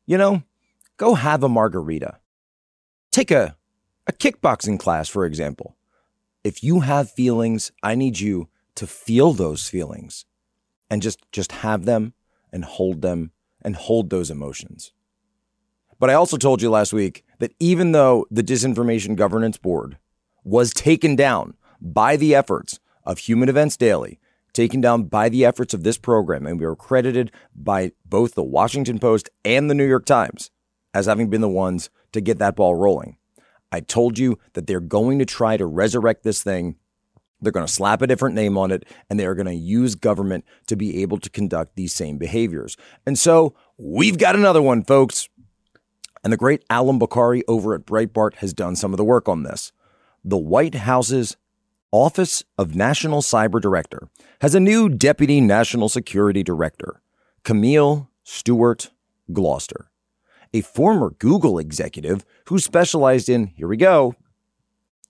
You 0.05 0.17
know, 0.17 0.43
go 0.97 1.15
have 1.15 1.41
a 1.41 1.47
margarita. 1.47 2.17
Take 3.13 3.31
a, 3.31 3.55
a 4.07 4.11
kickboxing 4.11 4.77
class, 4.77 5.07
for 5.07 5.25
example. 5.25 5.77
If 6.43 6.61
you 6.61 6.81
have 6.81 7.09
feelings, 7.09 7.71
I 7.81 7.95
need 7.95 8.19
you 8.19 8.49
to 8.75 8.85
feel 8.85 9.31
those 9.31 9.69
feelings 9.69 10.25
and 10.89 11.01
just, 11.01 11.21
just 11.31 11.53
have 11.53 11.85
them 11.85 12.13
and 12.51 12.65
hold 12.65 13.01
them 13.01 13.31
and 13.61 13.77
hold 13.77 14.09
those 14.09 14.29
emotions. 14.29 14.91
But 15.97 16.09
I 16.09 16.15
also 16.15 16.35
told 16.35 16.61
you 16.61 16.69
last 16.69 16.91
week 16.91 17.23
that 17.39 17.53
even 17.61 17.93
though 17.93 18.25
the 18.29 18.43
Disinformation 18.43 19.15
Governance 19.15 19.55
Board 19.55 19.97
was 20.43 20.73
taken 20.73 21.15
down 21.15 21.55
by 21.79 22.15
the 22.15 22.35
efforts 22.35 22.79
of 23.03 23.19
Human 23.19 23.49
Events 23.49 23.77
Daily, 23.77 24.19
taken 24.53 24.81
down 24.81 25.03
by 25.03 25.29
the 25.29 25.45
efforts 25.45 25.73
of 25.73 25.83
this 25.83 25.97
program, 25.97 26.45
and 26.45 26.59
we 26.59 26.65
were 26.65 26.75
credited 26.75 27.31
by 27.55 27.91
both 28.05 28.35
the 28.35 28.43
Washington 28.43 28.99
Post 28.99 29.29
and 29.45 29.69
the 29.69 29.75
New 29.75 29.87
York 29.87 30.05
Times 30.05 30.51
as 30.93 31.05
having 31.05 31.29
been 31.29 31.41
the 31.41 31.49
ones 31.49 31.89
to 32.11 32.21
get 32.21 32.39
that 32.39 32.55
ball 32.55 32.75
rolling. 32.75 33.17
I 33.71 33.79
told 33.79 34.19
you 34.19 34.37
that 34.53 34.67
they're 34.67 34.81
going 34.81 35.19
to 35.19 35.25
try 35.25 35.55
to 35.55 35.65
resurrect 35.65 36.23
this 36.23 36.43
thing 36.43 36.75
they're 37.41 37.51
going 37.51 37.65
to 37.65 37.71
slap 37.71 38.01
a 38.01 38.07
different 38.07 38.35
name 38.35 38.57
on 38.57 38.71
it 38.71 38.85
and 39.09 39.19
they 39.19 39.25
are 39.25 39.35
going 39.35 39.47
to 39.47 39.53
use 39.53 39.95
government 39.95 40.45
to 40.67 40.75
be 40.75 41.01
able 41.01 41.17
to 41.19 41.29
conduct 41.29 41.75
these 41.75 41.93
same 41.93 42.17
behaviors. 42.17 42.77
And 43.05 43.17
so 43.17 43.55
we've 43.77 44.17
got 44.17 44.35
another 44.35 44.61
one, 44.61 44.83
folks. 44.83 45.27
And 46.23 46.31
the 46.31 46.37
great 46.37 46.63
Allum 46.69 46.99
Bokhari 46.99 47.41
over 47.47 47.73
at 47.73 47.85
Breitbart 47.85 48.35
has 48.35 48.53
done 48.53 48.75
some 48.75 48.93
of 48.93 48.97
the 48.97 49.03
work 49.03 49.27
on 49.27 49.41
this. 49.41 49.71
The 50.23 50.37
White 50.37 50.75
House's 50.75 51.35
Office 51.91 52.43
of 52.55 52.75
National 52.75 53.21
Cyber 53.21 53.59
Director 53.59 54.07
has 54.41 54.53
a 54.53 54.59
new 54.59 54.87
Deputy 54.87 55.41
National 55.41 55.89
Security 55.89 56.43
Director, 56.43 57.01
Camille 57.43 58.07
Stewart 58.23 58.91
Gloster, 59.33 59.89
a 60.53 60.61
former 60.61 61.09
Google 61.17 61.57
executive 61.57 62.23
who 62.45 62.59
specialized 62.59 63.29
in, 63.29 63.47
here 63.47 63.67
we 63.67 63.77
go, 63.77 64.13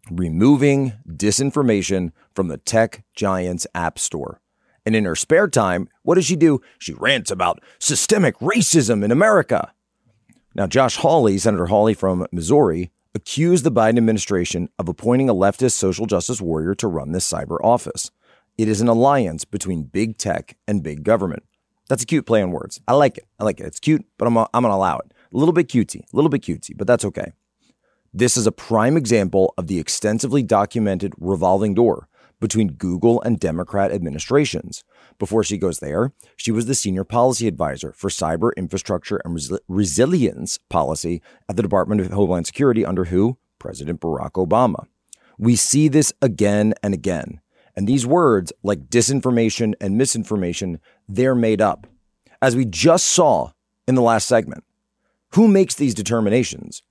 removing 0.10 0.94
disinformation 1.06 2.14
from 2.34 2.48
the 2.48 2.58
tech 2.58 3.04
giant's 3.14 3.68
app 3.76 4.00
store. 4.00 4.40
And 4.86 4.96
in 4.96 5.04
her 5.04 5.16
spare 5.18 5.50
time, 5.50 5.90
what 6.04 6.16
does 6.16 6.26
she 6.26 6.38
do? 6.38 6.62
She 6.80 6.94
rants 6.94 7.30
about 7.30 7.62
systemic 7.80 8.40
racism 8.40 9.04
in 9.04 9.12
America. 9.12 9.74
Now, 10.56 10.68
Josh 10.68 10.96
Hawley, 10.96 11.38
Senator 11.38 11.66
Hawley 11.66 11.94
from 11.94 12.26
Missouri, 12.32 12.92
accused 13.14 13.64
the 13.64 13.72
Biden 13.72 13.98
administration 13.98 14.70
of 14.80 14.88
appointing 14.88 15.30
a 15.30 15.36
leftist 15.36 15.74
social 15.74 16.06
justice 16.06 16.42
warrior 16.42 16.76
to 16.76 16.88
run 16.88 17.12
this 17.12 17.30
cyber 17.30 17.58
office. 17.64 18.12
It 18.58 18.68
is 18.68 18.82
an 18.82 18.88
alliance 18.88 19.46
between 19.46 19.84
big 19.84 20.18
tech 20.18 20.58
and 20.68 20.84
big 20.84 21.04
government. 21.04 21.44
That's 21.90 22.04
a 22.04 22.06
cute 22.06 22.26
play 22.26 22.42
on 22.42 22.52
words. 22.52 22.80
I 22.88 22.94
like 22.94 23.18
it. 23.18 23.26
I 23.40 23.44
like 23.44 23.60
it. 23.60 23.66
It's 23.66 23.80
cute, 23.80 24.06
but 24.18 24.28
I'm, 24.28 24.38
I'm 24.38 24.48
going 24.54 24.64
to 24.66 24.76
allow 24.76 24.98
it. 25.00 25.14
A 25.34 25.38
little 25.38 25.54
bit 25.54 25.68
cutesy, 25.68 26.02
a 26.02 26.16
little 26.16 26.30
bit 26.30 26.42
cutesy, 26.42 26.78
but 26.78 26.88
that's 26.88 27.06
okay. 27.06 27.34
This 28.14 28.36
is 28.36 28.46
a 28.46 28.52
prime 28.52 28.98
example 28.98 29.54
of 29.58 29.68
the 29.68 29.80
extensively 29.80 30.44
documented 30.44 31.14
revolving 31.18 31.74
door 31.74 32.08
between 32.42 32.74
Google 32.74 33.22
and 33.22 33.40
Democrat 33.40 33.94
administrations. 33.94 34.84
Before 35.18 35.46
she 35.46 35.58
goes 35.58 35.80
there, 35.80 36.12
she 36.36 36.52
was 36.52 36.66
the 36.66 36.76
senior 36.76 37.06
policy 37.06 37.48
advisor 37.48 37.94
for 37.94 38.10
cyber 38.10 38.52
infrastructure 38.58 39.22
and 39.24 39.36
res- 39.36 39.60
resilience 39.70 40.58
policy 40.70 41.22
at 41.48 41.56
the 41.56 41.64
Department 41.64 42.02
of 42.02 42.12
Homeland 42.12 42.48
Security 42.48 42.86
under 42.86 43.06
who? 43.06 43.38
President 43.60 44.02
Barack 44.02 44.32
Obama. 44.32 44.88
We 45.38 45.56
see 45.56 45.88
this 45.88 46.12
again 46.22 46.74
and 46.84 46.94
again. 46.94 47.40
And 47.76 47.88
these 47.88 48.06
words, 48.06 48.52
like 48.64 48.90
disinformation 48.90 49.76
and 49.80 49.98
misinformation, 49.98 50.80
they're 51.08 51.36
made 51.36 51.62
up. 51.62 51.88
As 52.42 52.56
we 52.56 52.66
just 52.66 53.08
saw 53.08 53.52
in 53.88 53.96
the 53.96 54.02
last 54.02 54.28
segment. 54.28 54.64
Who 55.36 55.48
makes 55.48 55.76
these 55.76 55.94
determinations? 55.94 56.82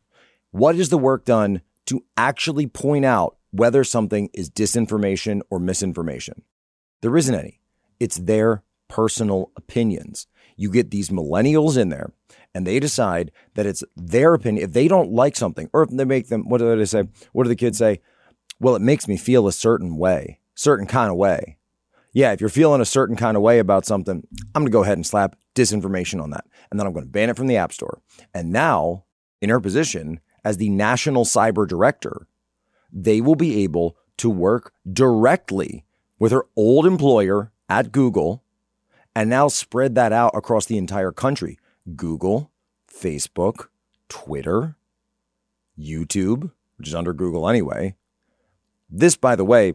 What 0.51 0.77
is 0.77 0.89
the 0.89 0.99
work 0.99 1.25
done 1.25 1.63
to 1.87 2.05
actually 2.17 2.67
point 2.67 3.05
out 3.05 3.37
whether 3.51 3.85
something 3.85 4.31
is 4.33 4.51
disinformation 4.51 5.41
or 5.51 5.59
misinformation? 5.59 6.43
There 7.03 7.17
isn't 7.17 7.35
any. 7.35 7.61
It's 7.99 8.17
their 8.17 8.63
personal 8.89 9.53
opinions. 9.57 10.27
You 10.57 10.71
get 10.71 10.91
these 10.91 11.11
millennials 11.11 11.79
in 11.79 11.89
there 11.89 12.13
and 12.55 12.67
they 12.67 12.81
decide 12.81 13.31
that 13.55 13.67
it's 13.67 13.85
their 13.97 14.35
opinion. 14.35 14.65
If 14.65 14.73
they 14.73 14.89
don't 14.89 15.13
like 15.13 15.37
something, 15.37 15.71
or 15.73 15.83
if 15.83 15.91
they 15.91 16.05
make 16.05 16.29
them, 16.29 16.49
what 16.49 16.59
do 16.59 16.77
they 16.77 16.85
say? 16.85 17.05
What 17.33 17.45
do 17.45 17.49
the 17.49 17.57
kids 17.57 17.79
say? 17.79 18.01
Well, 18.59 18.77
it 18.77 18.83
makes 18.83 19.09
me 19.09 19.17
feel 19.17 19.47
a 19.47 19.53
certain 19.53 19.97
way, 19.97 20.41
certain 20.55 20.87
kind 20.87 21.11
of 21.11 21.17
way. 21.17 21.57
Yeah, 22.13 22.33
if 22.33 22.41
you're 22.41 22.51
feeling 22.51 22.81
a 22.81 22.87
certain 22.87 23.17
kind 23.17 23.37
of 23.37 23.43
way 23.43 23.61
about 23.61 23.87
something, 23.87 24.27
I'm 24.55 24.63
going 24.63 24.67
to 24.67 24.73
go 24.73 24.83
ahead 24.83 24.99
and 24.99 25.07
slap 25.07 25.37
disinformation 25.55 26.21
on 26.21 26.31
that. 26.31 26.45
And 26.71 26.79
then 26.79 26.87
I'm 26.87 26.93
going 26.93 27.05
to 27.05 27.11
ban 27.11 27.31
it 27.31 27.37
from 27.37 27.47
the 27.47 27.57
App 27.57 27.73
Store. 27.73 28.03
And 28.35 28.51
now, 28.51 29.05
in 29.41 29.49
her 29.49 29.61
position, 29.61 30.21
as 30.45 30.57
the 30.57 30.71
national 30.71 31.25
cyber 31.25 31.67
director, 31.67 32.27
they 32.93 33.21
will 33.21 33.37
be 33.37 33.63
able 33.63 33.97
to 34.19 34.31
work 34.31 34.73
directly 34.91 35.85
with 36.19 36.33
her 36.33 36.47
old 36.57 36.87
employer 36.87 37.53
at 37.69 37.93
Google 37.93 38.43
and 39.15 39.29
now 39.29 39.49
spread 39.49 39.95
that 39.95 40.13
out 40.13 40.33
across 40.35 40.67
the 40.67 40.79
entire 40.79 41.13
country. 41.13 41.59
Google, 41.97 42.51
Facebook, 42.93 43.69
Twitter, 44.09 44.77
YouTube, 45.79 46.53
which 46.77 46.89
is 46.89 46.95
under 46.95 47.13
Google 47.13 47.49
anyway. 47.49 47.95
This, 48.89 49.17
by 49.17 49.37
the 49.37 49.45
way, 49.45 49.75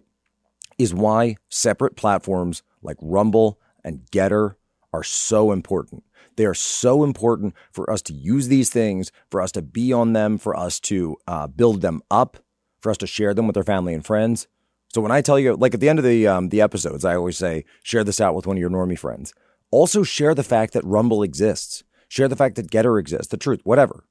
is 0.78 0.94
why 0.94 1.38
separate 1.50 1.96
platforms 1.96 2.64
like 2.82 2.98
Rumble 3.02 3.60
and 3.84 4.06
Gettr 4.12 4.56
are 4.94 5.04
so 5.04 5.52
important. 5.52 6.04
They 6.36 6.46
are 6.46 6.54
so 6.54 7.04
important 7.04 7.54
for 7.72 7.90
us 7.90 8.02
to 8.04 8.14
use 8.14 8.50
these 8.50 8.70
things, 8.70 9.12
for 9.30 9.42
us 9.42 9.52
to 9.54 9.62
be 9.62 9.94
on 9.94 10.14
them, 10.14 10.38
for 10.38 10.56
us 10.56 10.80
to 10.82 11.18
uh, 11.28 11.48
build 11.48 11.82
them 11.82 12.02
up, 12.12 12.38
for 12.86 12.92
us 12.92 12.98
to 12.98 13.08
share 13.08 13.34
them 13.34 13.48
with 13.48 13.58
our 13.58 13.64
family 13.64 13.96
and 13.96 14.06
friends. 14.06 14.48
So 14.94 15.02
when 15.02 15.12
I 15.12 15.22
tell 15.22 15.40
you, 15.40 15.56
like 15.56 15.74
at 15.74 15.80
the 15.80 15.90
end 15.90 15.98
of 15.98 16.06
the 16.06 16.28
um, 16.28 16.50
the 16.50 16.62
episodes, 16.62 17.04
I 17.04 17.16
always 17.16 17.36
say, 17.36 17.66
share 17.82 18.04
this 18.04 18.22
out 18.22 18.36
with 18.36 18.46
one 18.46 18.58
of 18.58 18.62
your 18.62 18.70
normie 18.70 18.98
friends. 18.98 19.34
Also 19.72 20.04
share 20.04 20.36
the 20.36 20.44
fact 20.44 20.74
that 20.74 20.86
Rumble 20.86 21.24
exists. 21.24 21.84
Share 22.08 22.28
the 22.28 22.36
fact 22.36 22.56
that 22.58 22.70
Gettr 22.70 23.00
exists, 23.00 23.30
the 23.30 23.38
truth, 23.38 23.62
whatever. 23.64 24.06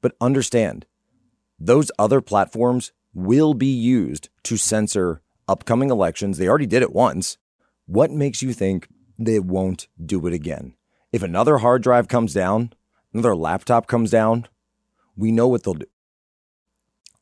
But 0.00 0.16
understand, 0.20 0.84
those 1.60 1.92
other 1.96 2.20
platforms 2.20 2.90
will 3.14 3.54
be 3.54 3.72
used 3.72 4.30
to 4.42 4.56
censor 4.56 5.22
upcoming 5.46 5.90
elections. 5.90 6.38
They 6.38 6.48
already 6.48 6.66
did 6.66 6.82
it 6.82 6.92
once. 6.92 7.38
What 7.86 8.10
makes 8.10 8.42
you 8.42 8.52
think 8.52 8.88
they 9.16 9.38
won't 9.38 9.86
do 10.04 10.26
it 10.26 10.34
again? 10.34 10.74
If 11.12 11.22
another 11.22 11.58
hard 11.58 11.84
drive 11.84 12.08
comes 12.08 12.34
down, 12.34 12.72
another 13.14 13.36
laptop 13.36 13.86
comes 13.86 14.10
down, 14.10 14.48
we 15.16 15.30
know 15.30 15.46
what 15.46 15.62
they'll 15.62 15.74
do. 15.74 15.86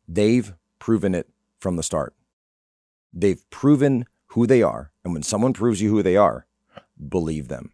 They've 0.09 0.55
proven 0.81 1.15
it 1.15 1.29
from 1.61 1.77
the 1.77 1.85
start. 1.85 2.15
They've 3.13 3.49
proven 3.51 4.07
who 4.29 4.47
they 4.47 4.63
are. 4.63 4.91
And 5.05 5.13
when 5.13 5.23
someone 5.23 5.53
proves 5.53 5.81
you 5.81 5.91
who 5.91 6.03
they 6.03 6.17
are, 6.17 6.47
believe 7.09 7.49
them. 7.49 7.73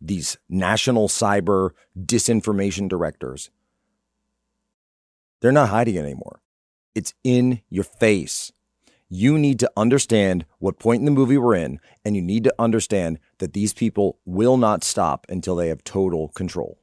These 0.00 0.36
national 0.48 1.08
cyber 1.08 1.70
disinformation 1.98 2.88
directors, 2.88 3.50
they're 5.40 5.52
not 5.52 5.70
hiding 5.70 5.96
it 5.96 6.00
anymore. 6.02 6.40
It's 6.94 7.14
in 7.24 7.62
your 7.68 7.84
face. 7.84 8.52
You 9.08 9.38
need 9.38 9.58
to 9.60 9.70
understand 9.76 10.46
what 10.58 10.78
point 10.78 11.00
in 11.00 11.04
the 11.04 11.10
movie 11.10 11.38
we're 11.38 11.54
in, 11.54 11.80
and 12.04 12.16
you 12.16 12.22
need 12.22 12.44
to 12.44 12.54
understand 12.58 13.18
that 13.38 13.52
these 13.52 13.74
people 13.74 14.18
will 14.24 14.56
not 14.56 14.82
stop 14.82 15.26
until 15.28 15.54
they 15.54 15.68
have 15.68 15.84
total 15.84 16.28
control. 16.28 16.78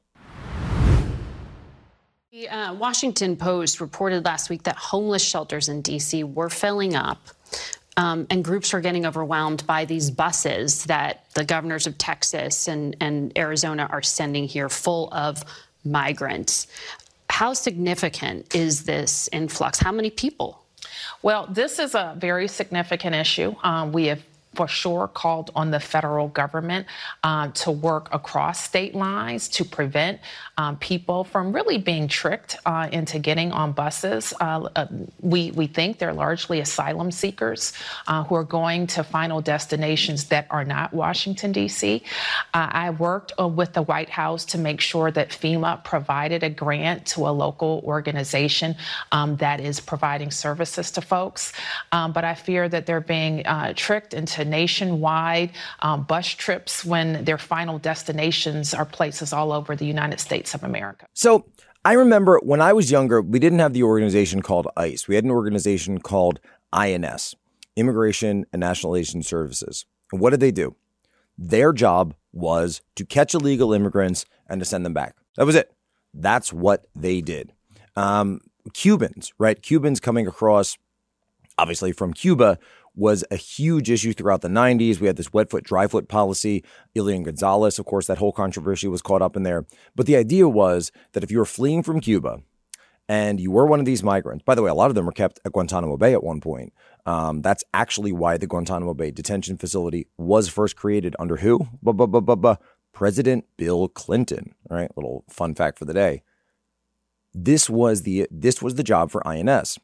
The 2.32 2.48
uh, 2.48 2.74
Washington 2.74 3.36
Post 3.36 3.80
reported 3.80 4.24
last 4.24 4.50
week 4.50 4.62
that 4.62 4.76
homeless 4.76 5.20
shelters 5.20 5.68
in 5.68 5.82
D.C. 5.82 6.22
were 6.22 6.48
filling 6.48 6.94
up. 6.94 7.26
Um, 7.96 8.28
and 8.30 8.44
groups 8.44 8.72
are 8.72 8.80
getting 8.80 9.04
overwhelmed 9.04 9.66
by 9.66 9.84
these 9.84 10.12
buses 10.12 10.84
that 10.84 11.24
the 11.34 11.44
governors 11.44 11.88
of 11.88 11.98
Texas 11.98 12.68
and, 12.68 12.96
and 13.00 13.36
Arizona 13.36 13.88
are 13.90 14.00
sending 14.00 14.46
here 14.46 14.68
full 14.68 15.08
of 15.10 15.42
migrants. 15.84 16.68
How 17.28 17.52
significant 17.52 18.54
is 18.54 18.84
this 18.84 19.28
influx? 19.32 19.80
How 19.80 19.90
many 19.90 20.10
people? 20.10 20.62
Well, 21.22 21.48
this 21.50 21.80
is 21.80 21.96
a 21.96 22.14
very 22.16 22.46
significant 22.46 23.16
issue. 23.16 23.56
Um, 23.64 23.90
we 23.90 24.06
have 24.06 24.22
for 24.54 24.66
sure 24.66 25.06
called 25.06 25.50
on 25.54 25.70
the 25.70 25.78
federal 25.78 26.28
government 26.28 26.86
uh, 27.22 27.48
to 27.48 27.70
work 27.70 28.08
across 28.12 28.60
state 28.62 28.94
lines 28.94 29.48
to 29.48 29.64
prevent 29.64 30.20
um, 30.58 30.76
people 30.78 31.22
from 31.22 31.52
really 31.52 31.78
being 31.78 32.08
tricked 32.08 32.56
uh, 32.66 32.88
into 32.90 33.18
getting 33.18 33.52
on 33.52 33.72
buses. 33.72 34.34
Uh, 34.40 34.68
uh 34.74 34.86
we, 35.20 35.52
we 35.52 35.66
think 35.66 35.98
they're 35.98 36.12
largely 36.12 36.60
asylum 36.60 37.10
seekers 37.10 37.72
uh, 38.08 38.24
who 38.24 38.34
are 38.34 38.44
going 38.44 38.86
to 38.86 39.04
final 39.04 39.40
destinations 39.40 40.24
that 40.26 40.46
are 40.50 40.64
not 40.64 40.92
Washington, 40.92 41.52
D.C. 41.52 42.02
I 42.52 42.90
worked 42.90 43.32
with 43.38 43.72
the 43.72 43.82
White 43.82 44.10
House 44.10 44.44
to 44.46 44.58
make 44.58 44.80
sure 44.80 45.10
that 45.10 45.30
FEMA 45.30 45.82
provided 45.84 46.42
a 46.42 46.50
grant 46.50 47.06
to 47.06 47.28
a 47.28 47.30
local 47.30 47.82
organization 47.84 48.74
um, 49.12 49.36
that 49.36 49.60
is 49.60 49.78
providing 49.80 50.30
services 50.30 50.90
to 50.92 51.00
folks. 51.00 51.52
Um, 51.92 52.12
but 52.12 52.24
I 52.24 52.34
fear 52.34 52.68
that 52.68 52.86
they're 52.86 53.00
being 53.00 53.44
tricked 53.76 54.14
into 54.14 54.39
to 54.40 54.44
nationwide 54.44 55.50
um, 55.80 56.02
bus 56.04 56.28
trips 56.28 56.84
when 56.84 57.24
their 57.24 57.38
final 57.38 57.78
destinations 57.78 58.74
are 58.74 58.84
places 58.84 59.32
all 59.32 59.52
over 59.52 59.76
the 59.76 59.86
United 59.86 60.20
States 60.20 60.54
of 60.54 60.64
America. 60.64 61.06
So 61.14 61.46
I 61.84 61.92
remember 61.94 62.40
when 62.42 62.60
I 62.60 62.72
was 62.72 62.90
younger, 62.90 63.22
we 63.22 63.38
didn't 63.38 63.60
have 63.60 63.72
the 63.72 63.84
organization 63.84 64.42
called 64.42 64.68
ICE. 64.76 65.08
We 65.08 65.14
had 65.14 65.24
an 65.24 65.30
organization 65.30 65.98
called 65.98 66.40
INS, 66.72 67.34
Immigration 67.76 68.44
and 68.52 68.60
Nationalization 68.60 69.22
Services. 69.22 69.86
And 70.12 70.20
what 70.20 70.30
did 70.30 70.40
they 70.40 70.50
do? 70.50 70.76
Their 71.38 71.72
job 71.72 72.14
was 72.32 72.82
to 72.96 73.06
catch 73.06 73.34
illegal 73.34 73.72
immigrants 73.72 74.26
and 74.46 74.60
to 74.60 74.64
send 74.66 74.84
them 74.84 74.92
back. 74.92 75.16
That 75.36 75.46
was 75.46 75.54
it. 75.54 75.72
That's 76.12 76.52
what 76.52 76.86
they 76.94 77.22
did. 77.22 77.52
Um, 77.96 78.40
Cubans, 78.74 79.32
right? 79.38 79.60
Cubans 79.60 80.00
coming 80.00 80.26
across, 80.26 80.76
obviously 81.56 81.92
from 81.92 82.12
Cuba, 82.12 82.58
was 83.00 83.24
a 83.30 83.36
huge 83.36 83.90
issue 83.90 84.12
throughout 84.12 84.42
the 84.42 84.48
90s. 84.48 85.00
We 85.00 85.06
had 85.06 85.16
this 85.16 85.32
wet 85.32 85.48
foot, 85.48 85.64
dry 85.64 85.86
foot 85.86 86.06
policy. 86.06 86.62
Elian 86.94 87.22
Gonzalez, 87.22 87.78
of 87.78 87.86
course, 87.86 88.06
that 88.06 88.18
whole 88.18 88.30
controversy 88.30 88.88
was 88.88 89.00
caught 89.00 89.22
up 89.22 89.36
in 89.36 89.42
there. 89.42 89.64
But 89.96 90.04
the 90.04 90.16
idea 90.16 90.46
was 90.46 90.92
that 91.12 91.24
if 91.24 91.30
you 91.30 91.38
were 91.38 91.46
fleeing 91.46 91.82
from 91.82 92.00
Cuba 92.00 92.42
and 93.08 93.40
you 93.40 93.50
were 93.50 93.64
one 93.64 93.80
of 93.80 93.86
these 93.86 94.02
migrants, 94.02 94.44
by 94.44 94.54
the 94.54 94.60
way, 94.60 94.70
a 94.70 94.74
lot 94.74 94.90
of 94.90 94.94
them 94.94 95.06
were 95.06 95.12
kept 95.12 95.40
at 95.46 95.52
Guantanamo 95.52 95.96
Bay 95.96 96.12
at 96.12 96.22
one 96.22 96.42
point. 96.42 96.74
Um, 97.06 97.40
that's 97.40 97.64
actually 97.72 98.12
why 98.12 98.36
the 98.36 98.46
Guantanamo 98.46 98.92
Bay 98.92 99.10
detention 99.10 99.56
facility 99.56 100.06
was 100.18 100.50
first 100.50 100.76
created 100.76 101.16
under 101.18 101.36
who? 101.38 101.66
President 102.92 103.46
Bill 103.56 103.88
Clinton. 103.88 104.54
right? 104.68 104.90
little 104.94 105.24
fun 105.30 105.54
fact 105.54 105.78
for 105.78 105.86
the 105.86 105.94
day. 105.94 106.22
This 107.32 107.70
was 107.70 108.02
the 108.02 108.26
this 108.30 108.60
was 108.60 108.74
the 108.74 108.82
job 108.82 109.10
for 109.10 109.26
INS. 109.26 109.78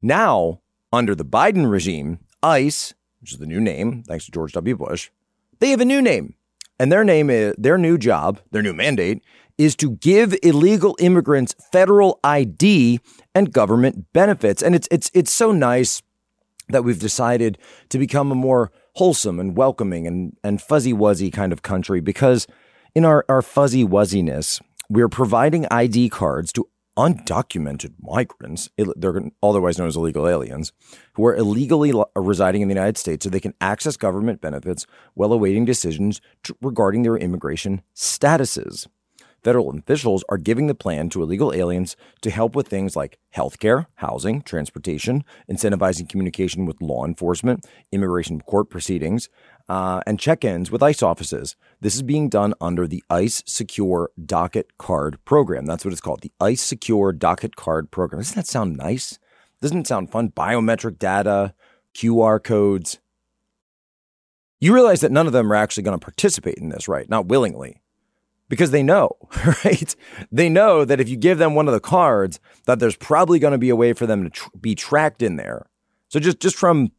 Now 0.00 0.60
under 0.94 1.14
the 1.14 1.24
Biden 1.24 1.70
regime, 1.70 2.20
ICE, 2.42 2.94
which 3.20 3.32
is 3.32 3.38
the 3.38 3.46
new 3.46 3.60
name, 3.60 4.02
thanks 4.04 4.26
to 4.26 4.30
George 4.30 4.52
W. 4.52 4.76
Bush, 4.76 5.10
they 5.58 5.70
have 5.70 5.80
a 5.80 5.84
new 5.84 6.02
name. 6.02 6.34
And 6.78 6.90
their 6.90 7.04
name 7.04 7.30
is 7.30 7.54
their 7.56 7.78
new 7.78 7.98
job, 7.98 8.40
their 8.50 8.62
new 8.62 8.72
mandate 8.72 9.22
is 9.56 9.76
to 9.76 9.92
give 9.92 10.34
illegal 10.42 10.96
immigrants 10.98 11.54
federal 11.70 12.18
ID 12.24 12.98
and 13.34 13.52
government 13.52 14.12
benefits. 14.12 14.62
And 14.62 14.74
it's 14.74 14.88
it's 14.90 15.10
it's 15.14 15.32
so 15.32 15.52
nice 15.52 16.02
that 16.68 16.82
we've 16.82 16.98
decided 16.98 17.58
to 17.90 17.98
become 17.98 18.32
a 18.32 18.34
more 18.34 18.72
wholesome 18.94 19.38
and 19.38 19.56
welcoming 19.56 20.06
and, 20.06 20.36
and 20.42 20.62
fuzzy 20.62 20.92
wuzzy 20.92 21.32
kind 21.32 21.52
of 21.52 21.62
country 21.62 22.00
because 22.00 22.46
in 22.94 23.04
our, 23.04 23.24
our 23.28 23.42
fuzzy 23.42 23.84
wuzziness, 23.84 24.62
we're 24.88 25.08
providing 25.08 25.66
ID 25.70 26.08
cards 26.08 26.52
to 26.52 26.66
undocumented 26.96 27.94
migrants, 28.00 28.68
they're 28.76 29.20
otherwise 29.42 29.78
known 29.78 29.88
as 29.88 29.96
illegal 29.96 30.28
aliens, 30.28 30.72
who 31.14 31.24
are 31.26 31.34
illegally 31.34 31.92
residing 32.14 32.62
in 32.62 32.68
the 32.68 32.74
United 32.74 32.98
States 32.98 33.24
so 33.24 33.30
they 33.30 33.40
can 33.40 33.54
access 33.60 33.96
government 33.96 34.40
benefits 34.40 34.86
while 35.14 35.32
awaiting 35.32 35.64
decisions 35.64 36.20
regarding 36.60 37.02
their 37.02 37.16
immigration 37.16 37.82
statuses. 37.94 38.86
Federal 39.42 39.76
officials 39.76 40.24
are 40.30 40.38
giving 40.38 40.68
the 40.68 40.74
plan 40.74 41.10
to 41.10 41.22
illegal 41.22 41.52
aliens 41.52 41.96
to 42.22 42.30
help 42.30 42.56
with 42.56 42.66
things 42.66 42.96
like 42.96 43.18
healthcare, 43.36 43.84
housing, 43.96 44.40
transportation, 44.40 45.22
incentivizing 45.50 46.08
communication 46.08 46.64
with 46.64 46.80
law 46.80 47.04
enforcement, 47.04 47.66
immigration 47.92 48.40
court 48.40 48.70
proceedings, 48.70 49.28
uh, 49.68 50.00
and 50.06 50.20
check 50.20 50.44
ins 50.44 50.70
with 50.70 50.82
ICE 50.82 51.02
offices. 51.02 51.56
This 51.80 51.94
is 51.94 52.02
being 52.02 52.28
done 52.28 52.54
under 52.60 52.86
the 52.86 53.02
ICE 53.10 53.42
Secure 53.46 54.10
Docket 54.24 54.76
Card 54.78 55.18
Program. 55.24 55.66
That's 55.66 55.84
what 55.84 55.92
it's 55.92 56.00
called 56.00 56.22
the 56.22 56.32
ICE 56.40 56.60
Secure 56.60 57.12
Docket 57.12 57.56
Card 57.56 57.90
Program. 57.90 58.20
Doesn't 58.20 58.36
that 58.36 58.46
sound 58.46 58.76
nice? 58.76 59.18
Doesn't 59.60 59.78
it 59.78 59.86
sound 59.86 60.10
fun? 60.10 60.30
Biometric 60.30 60.98
data, 60.98 61.54
QR 61.94 62.42
codes. 62.42 62.98
You 64.60 64.74
realize 64.74 65.00
that 65.00 65.12
none 65.12 65.26
of 65.26 65.32
them 65.32 65.50
are 65.52 65.56
actually 65.56 65.82
going 65.82 65.98
to 65.98 66.04
participate 66.04 66.58
in 66.58 66.68
this, 66.68 66.88
right? 66.88 67.08
Not 67.08 67.26
willingly. 67.26 67.80
Because 68.48 68.70
they 68.70 68.82
know, 68.82 69.16
right? 69.64 69.96
They 70.30 70.50
know 70.50 70.84
that 70.84 71.00
if 71.00 71.08
you 71.08 71.16
give 71.16 71.38
them 71.38 71.54
one 71.54 71.66
of 71.66 71.72
the 71.72 71.80
cards, 71.80 72.40
that 72.66 72.78
there's 72.78 72.96
probably 72.96 73.38
going 73.38 73.52
to 73.52 73.58
be 73.58 73.70
a 73.70 73.76
way 73.76 73.94
for 73.94 74.06
them 74.06 74.24
to 74.24 74.30
tr- 74.30 74.48
be 74.60 74.74
tracked 74.74 75.22
in 75.22 75.36
there. 75.36 75.66
So 76.08 76.20
just 76.20 76.40
just 76.40 76.56
from 76.56 76.92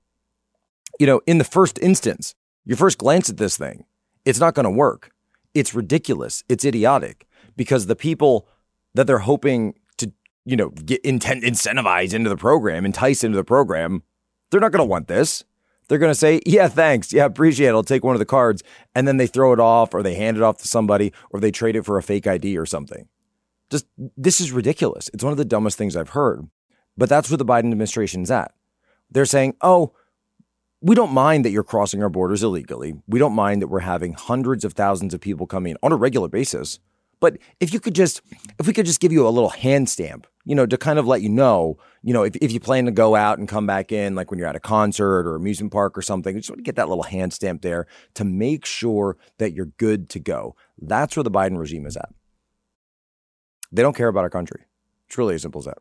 you 1.00 1.08
know, 1.08 1.22
in 1.26 1.38
the 1.38 1.44
first 1.44 1.80
instance, 1.80 2.36
your 2.66 2.78
first 2.78 2.98
glance 2.98 3.30
at 3.30 3.38
this 3.38 3.58
thing, 3.58 3.86
it's 4.26 4.40
not 4.40 4.56
going 4.56 4.66
to 4.66 4.70
work. 4.72 5.12
It's 5.54 5.74
ridiculous. 5.74 6.44
It's 6.50 6.66
idiotic 6.66 7.28
because 7.56 7.86
the 7.86 7.96
people 7.96 8.48
that 8.94 9.08
they're 9.08 9.20
hoping 9.20 9.76
to, 9.98 10.12
you 10.46 10.56
know, 10.58 10.70
get 10.70 11.02
intent, 11.02 11.44
incentivize 11.44 12.14
into 12.14 12.30
the 12.30 12.38
program, 12.38 12.86
entice 12.86 13.24
into 13.24 13.38
the 13.38 13.44
program, 13.44 14.04
they're 14.50 14.60
not 14.60 14.72
going 14.72 14.86
to 14.86 14.90
want 14.90 15.08
this. 15.08 15.44
They're 15.88 16.00
going 16.00 16.12
to 16.12 16.16
say, 16.16 16.42
yeah, 16.46 16.68
thanks. 16.68 17.14
Yeah, 17.14 17.26
appreciate 17.26 17.68
it. 17.68 17.74
I'll 17.74 17.84
take 17.84 18.04
one 18.04 18.16
of 18.16 18.20
the 18.20 18.26
cards. 18.26 18.64
And 18.96 19.08
then 19.08 19.18
they 19.18 19.28
throw 19.28 19.54
it 19.54 19.60
off 19.60 19.94
or 19.94 20.02
they 20.02 20.16
hand 20.16 20.38
it 20.38 20.44
off 20.44 20.58
to 20.58 20.68
somebody 20.68 21.14
or 21.30 21.40
they 21.40 21.52
trade 21.52 21.76
it 21.76 21.86
for 21.86 21.98
a 21.98 22.04
fake 22.04 22.26
ID 22.26 22.58
or 22.58 22.66
something. 22.66 23.08
Just, 23.70 23.86
this 24.18 24.42
is 24.42 24.52
ridiculous. 24.52 25.10
It's 25.14 25.24
one 25.24 25.32
of 25.32 25.38
the 25.38 25.46
dumbest 25.46 25.78
things 25.78 25.96
I've 25.96 26.10
heard. 26.10 26.48
But 26.98 27.10
that's 27.10 27.30
where 27.30 27.38
the 27.38 27.46
Biden 27.46 27.72
administration's 27.72 28.32
at. 28.32 28.52
They're 29.12 29.26
saying, 29.26 29.56
oh, 29.62 29.94
we 30.86 30.94
don't 30.94 31.12
mind 31.12 31.44
that 31.44 31.50
you're 31.50 31.64
crossing 31.64 32.04
our 32.04 32.10
borders 32.10 32.44
illegally. 32.44 32.94
We 33.08 33.18
don't 33.18 33.34
mind 33.34 33.64
that 33.64 33.70
we're 33.70 33.80
having 33.80 34.14
hundreds 34.14 34.64
of 34.64 34.74
thousands 34.74 35.16
of 35.16 35.20
people 35.20 35.48
coming 35.48 35.76
on 35.82 35.92
a 35.92 35.96
regular 35.96 36.28
basis. 36.28 36.78
But 37.20 37.40
if 37.60 37.74
you 37.74 37.80
could 37.80 37.96
just, 37.96 38.22
if 38.60 38.68
we 38.68 38.74
could 38.74 38.86
just 38.86 39.00
give 39.00 39.12
you 39.12 39.28
a 39.28 39.30
little 39.30 39.50
hand 39.50 39.90
stamp, 39.90 40.28
you 40.44 40.54
know, 40.54 40.68
to 40.68 40.78
kind 40.78 41.00
of 41.00 41.08
let 41.08 41.24
you 41.24 41.30
know, 41.30 41.80
you 42.04 42.14
know, 42.14 42.22
if, 42.22 42.36
if 42.36 42.52
you 42.52 42.60
plan 42.60 42.86
to 42.86 42.92
go 42.92 43.16
out 43.16 43.40
and 43.40 43.50
come 43.50 43.66
back 43.66 43.92
in, 43.92 44.14
like 44.14 44.30
when 44.30 44.38
you're 44.38 44.48
at 44.48 44.56
a 44.56 44.60
concert 44.60 45.26
or 45.26 45.36
amusement 45.36 45.74
park 45.74 45.98
or 45.98 46.04
something, 46.04 46.38
just 46.38 46.52
want 46.52 46.60
to 46.60 46.64
get 46.64 46.76
that 46.76 46.88
little 46.88 47.06
hand 47.06 47.34
stamp 47.34 47.64
there 47.64 47.88
to 48.14 48.24
make 48.24 48.64
sure 48.64 49.18
that 49.40 49.54
you're 49.54 49.72
good 49.78 50.08
to 50.12 50.20
go. 50.20 50.56
That's 50.80 51.18
where 51.18 51.24
the 51.24 51.32
Biden 51.32 51.58
regime 51.58 51.88
is 51.88 51.98
at. 51.98 52.10
They 53.72 53.82
don't 53.82 53.96
care 53.96 54.10
about 54.10 54.24
our 54.24 54.30
country. 54.30 54.66
It's 55.08 55.18
really 55.18 55.34
as 55.34 55.42
simple 55.42 55.60
as 55.60 55.66
that. 55.66 55.80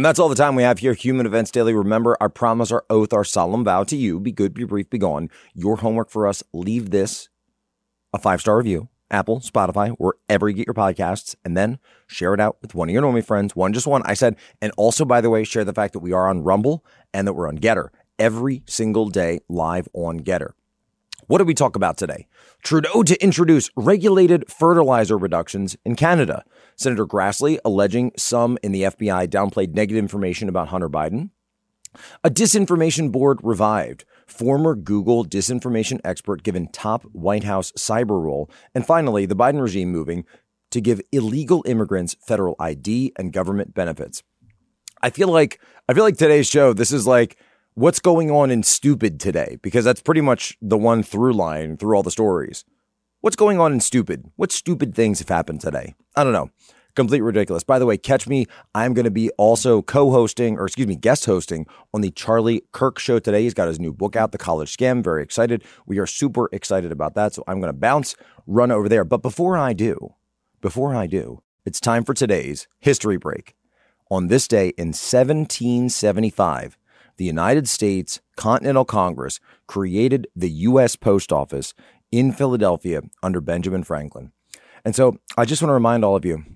And 0.00 0.04
that's 0.06 0.18
all 0.18 0.30
the 0.30 0.34
time 0.34 0.54
we 0.54 0.62
have 0.62 0.78
here. 0.78 0.94
Human 0.94 1.26
Events 1.26 1.50
Daily. 1.50 1.74
Remember 1.74 2.16
our 2.22 2.30
promise, 2.30 2.72
our 2.72 2.86
oath, 2.88 3.12
our 3.12 3.22
solemn 3.22 3.64
vow 3.64 3.84
to 3.84 3.94
you 3.94 4.18
be 4.18 4.32
good, 4.32 4.54
be 4.54 4.64
brief, 4.64 4.88
be 4.88 4.96
gone. 4.96 5.28
Your 5.52 5.76
homework 5.76 6.08
for 6.08 6.26
us 6.26 6.42
leave 6.54 6.88
this 6.88 7.28
a 8.14 8.18
five 8.18 8.40
star 8.40 8.56
review, 8.56 8.88
Apple, 9.10 9.40
Spotify, 9.40 9.90
wherever 9.98 10.48
you 10.48 10.54
get 10.54 10.66
your 10.66 10.72
podcasts, 10.72 11.34
and 11.44 11.54
then 11.54 11.78
share 12.06 12.32
it 12.32 12.40
out 12.40 12.56
with 12.62 12.74
one 12.74 12.88
of 12.88 12.94
your 12.94 13.02
normie 13.02 13.22
friends. 13.22 13.54
One, 13.54 13.74
just 13.74 13.86
one. 13.86 14.00
I 14.06 14.14
said, 14.14 14.36
and 14.62 14.72
also, 14.78 15.04
by 15.04 15.20
the 15.20 15.28
way, 15.28 15.44
share 15.44 15.66
the 15.66 15.74
fact 15.74 15.92
that 15.92 15.98
we 15.98 16.14
are 16.14 16.30
on 16.30 16.44
Rumble 16.44 16.82
and 17.12 17.28
that 17.28 17.34
we're 17.34 17.46
on 17.46 17.58
Gettr 17.58 17.90
every 18.18 18.62
single 18.66 19.10
day 19.10 19.40
live 19.50 19.86
on 19.92 20.20
Gettr. 20.20 20.52
What 21.30 21.38
did 21.38 21.46
we 21.46 21.54
talk 21.54 21.76
about 21.76 21.96
today? 21.96 22.26
Trudeau 22.64 23.04
to 23.04 23.22
introduce 23.22 23.70
regulated 23.76 24.50
fertilizer 24.50 25.16
reductions 25.16 25.76
in 25.84 25.94
Canada. 25.94 26.42
Senator 26.74 27.06
Grassley 27.06 27.60
alleging 27.64 28.10
some 28.16 28.58
in 28.64 28.72
the 28.72 28.82
FBI 28.82 29.28
downplayed 29.28 29.72
negative 29.72 30.02
information 30.02 30.48
about 30.48 30.70
Hunter 30.70 30.88
Biden. 30.88 31.30
A 32.24 32.30
disinformation 32.30 33.12
board 33.12 33.38
revived. 33.44 34.04
Former 34.26 34.74
Google 34.74 35.24
disinformation 35.24 36.00
expert 36.02 36.42
given 36.42 36.66
top 36.72 37.04
White 37.12 37.44
House 37.44 37.70
cyber 37.78 38.20
role. 38.20 38.50
And 38.74 38.84
finally, 38.84 39.24
the 39.24 39.36
Biden 39.36 39.62
regime 39.62 39.92
moving 39.92 40.24
to 40.72 40.80
give 40.80 41.00
illegal 41.12 41.62
immigrants 41.64 42.16
federal 42.26 42.56
ID 42.58 43.12
and 43.16 43.32
government 43.32 43.72
benefits. 43.72 44.24
I 45.00 45.10
feel 45.10 45.28
like 45.28 45.60
I 45.88 45.94
feel 45.94 46.02
like 46.02 46.16
today's 46.16 46.48
show 46.48 46.72
this 46.72 46.90
is 46.90 47.06
like 47.06 47.36
what's 47.74 48.00
going 48.00 48.30
on 48.30 48.50
in 48.50 48.62
stupid 48.62 49.20
today 49.20 49.58
because 49.62 49.84
that's 49.84 50.02
pretty 50.02 50.20
much 50.20 50.56
the 50.60 50.78
one 50.78 51.02
through 51.02 51.32
line 51.32 51.76
through 51.76 51.96
all 51.96 52.02
the 52.02 52.10
stories. 52.10 52.64
What's 53.20 53.36
going 53.36 53.60
on 53.60 53.72
in 53.72 53.80
stupid? 53.80 54.30
What 54.36 54.50
stupid 54.50 54.94
things 54.94 55.18
have 55.18 55.28
happened 55.28 55.60
today? 55.60 55.94
I 56.16 56.24
don't 56.24 56.32
know. 56.32 56.50
Complete 56.96 57.20
ridiculous. 57.20 57.62
By 57.62 57.78
the 57.78 57.86
way, 57.86 57.96
catch 57.96 58.26
me. 58.26 58.46
I'm 58.74 58.94
going 58.94 59.04
to 59.04 59.10
be 59.10 59.30
also 59.38 59.80
co 59.82 60.10
hosting, 60.10 60.58
or 60.58 60.66
excuse 60.66 60.88
me, 60.88 60.96
guest 60.96 61.26
hosting 61.26 61.66
on 61.94 62.00
the 62.00 62.10
Charlie 62.10 62.62
Kirk 62.72 62.98
show 62.98 63.18
today. 63.18 63.42
He's 63.42 63.54
got 63.54 63.68
his 63.68 63.78
new 63.78 63.92
book 63.92 64.16
out, 64.16 64.32
The 64.32 64.38
College 64.38 64.76
Scam. 64.76 65.04
Very 65.04 65.22
excited. 65.22 65.62
We 65.86 65.98
are 65.98 66.06
super 66.06 66.48
excited 66.52 66.90
about 66.90 67.14
that. 67.14 67.34
So 67.34 67.44
I'm 67.46 67.60
going 67.60 67.72
to 67.72 67.78
bounce, 67.78 68.16
run 68.46 68.72
over 68.72 68.88
there. 68.88 69.04
But 69.04 69.22
before 69.22 69.56
I 69.56 69.72
do, 69.72 70.14
before 70.60 70.94
I 70.94 71.06
do, 71.06 71.42
it's 71.64 71.80
time 71.80 72.04
for 72.04 72.14
today's 72.14 72.66
history 72.80 73.18
break. 73.18 73.54
On 74.10 74.26
this 74.26 74.48
day 74.48 74.70
in 74.70 74.88
1775, 74.88 76.76
the 77.20 77.26
United 77.26 77.68
States 77.68 78.18
Continental 78.34 78.86
Congress 78.86 79.40
created 79.66 80.26
the 80.34 80.48
U.S. 80.70 80.96
Post 80.96 81.34
Office 81.34 81.74
in 82.10 82.32
Philadelphia 82.32 83.02
under 83.22 83.42
Benjamin 83.42 83.84
Franklin. 83.84 84.32
And 84.86 84.96
so 84.96 85.18
I 85.36 85.44
just 85.44 85.60
want 85.60 85.68
to 85.68 85.74
remind 85.74 86.02
all 86.02 86.16
of 86.16 86.24
you 86.24 86.46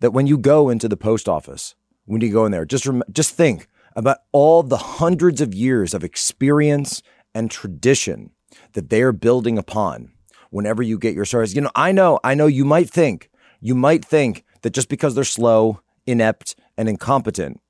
that 0.00 0.12
when 0.12 0.26
you 0.26 0.36
go 0.36 0.68
into 0.68 0.86
the 0.86 0.98
post 0.98 1.30
office, 1.30 1.76
when 2.04 2.20
you 2.20 2.30
go 2.30 2.44
in 2.44 2.52
there, 2.52 2.66
just 2.66 2.84
rem- 2.84 3.02
just 3.10 3.34
think 3.34 3.68
about 3.96 4.18
all 4.32 4.62
the 4.62 4.76
hundreds 4.76 5.40
of 5.40 5.54
years 5.54 5.94
of 5.94 6.04
experience 6.04 7.02
and 7.34 7.50
tradition 7.50 8.32
that 8.74 8.90
they 8.90 9.00
are 9.00 9.12
building 9.12 9.56
upon 9.56 10.12
whenever 10.50 10.82
you 10.82 10.98
get 10.98 11.14
your 11.14 11.24
service. 11.24 11.54
You 11.54 11.62
know, 11.62 11.70
I 11.74 11.90
know, 11.90 12.20
I 12.22 12.34
know 12.34 12.48
you 12.48 12.66
might 12.66 12.90
think, 12.90 13.30
you 13.62 13.74
might 13.74 14.04
think 14.04 14.44
that 14.60 14.74
just 14.74 14.90
because 14.90 15.14
they're 15.14 15.24
slow, 15.24 15.80
inept, 16.06 16.54
and 16.76 16.86
incompetent, 16.86 17.62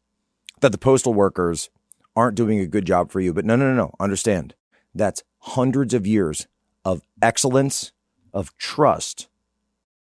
that 0.61 0.73
the 0.73 0.79
postal 0.79 1.15
workers 1.15 1.71
aren't 2.17 2.37
doing 2.37 2.61
a 2.61 2.67
good 2.67 2.87
job 2.87 3.11
for 3.11 3.21
you. 3.21 3.33
But 3.33 3.45
no, 3.45 3.57
no, 3.57 3.69
no, 3.71 3.75
no. 3.75 3.95
Understand. 4.01 4.55
That's 4.95 5.23
hundreds 5.39 5.95
of 5.95 6.07
years 6.07 6.47
of 6.85 7.03
excellence, 7.21 7.93
of 8.33 8.57
trust, 8.57 9.29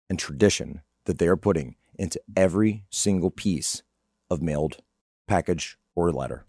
and 0.10 0.18
tradition 0.18 0.82
that 1.06 1.20
they 1.20 1.28
are 1.28 1.38
putting 1.38 1.76
into 1.98 2.22
every 2.36 2.86
single 2.90 3.30
piece 3.30 3.84
of 4.30 4.42
mailed 4.42 4.78
package 5.28 5.78
or 5.96 6.12
letter. 6.12 6.46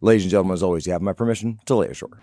Ladies 0.00 0.24
and 0.24 0.30
gentlemen, 0.30 0.54
as 0.54 0.62
always, 0.62 0.86
you 0.86 0.92
have 0.92 1.02
my 1.02 1.12
permission 1.12 1.58
to 1.66 1.76
lay 1.76 1.88
ashore. 1.88 2.18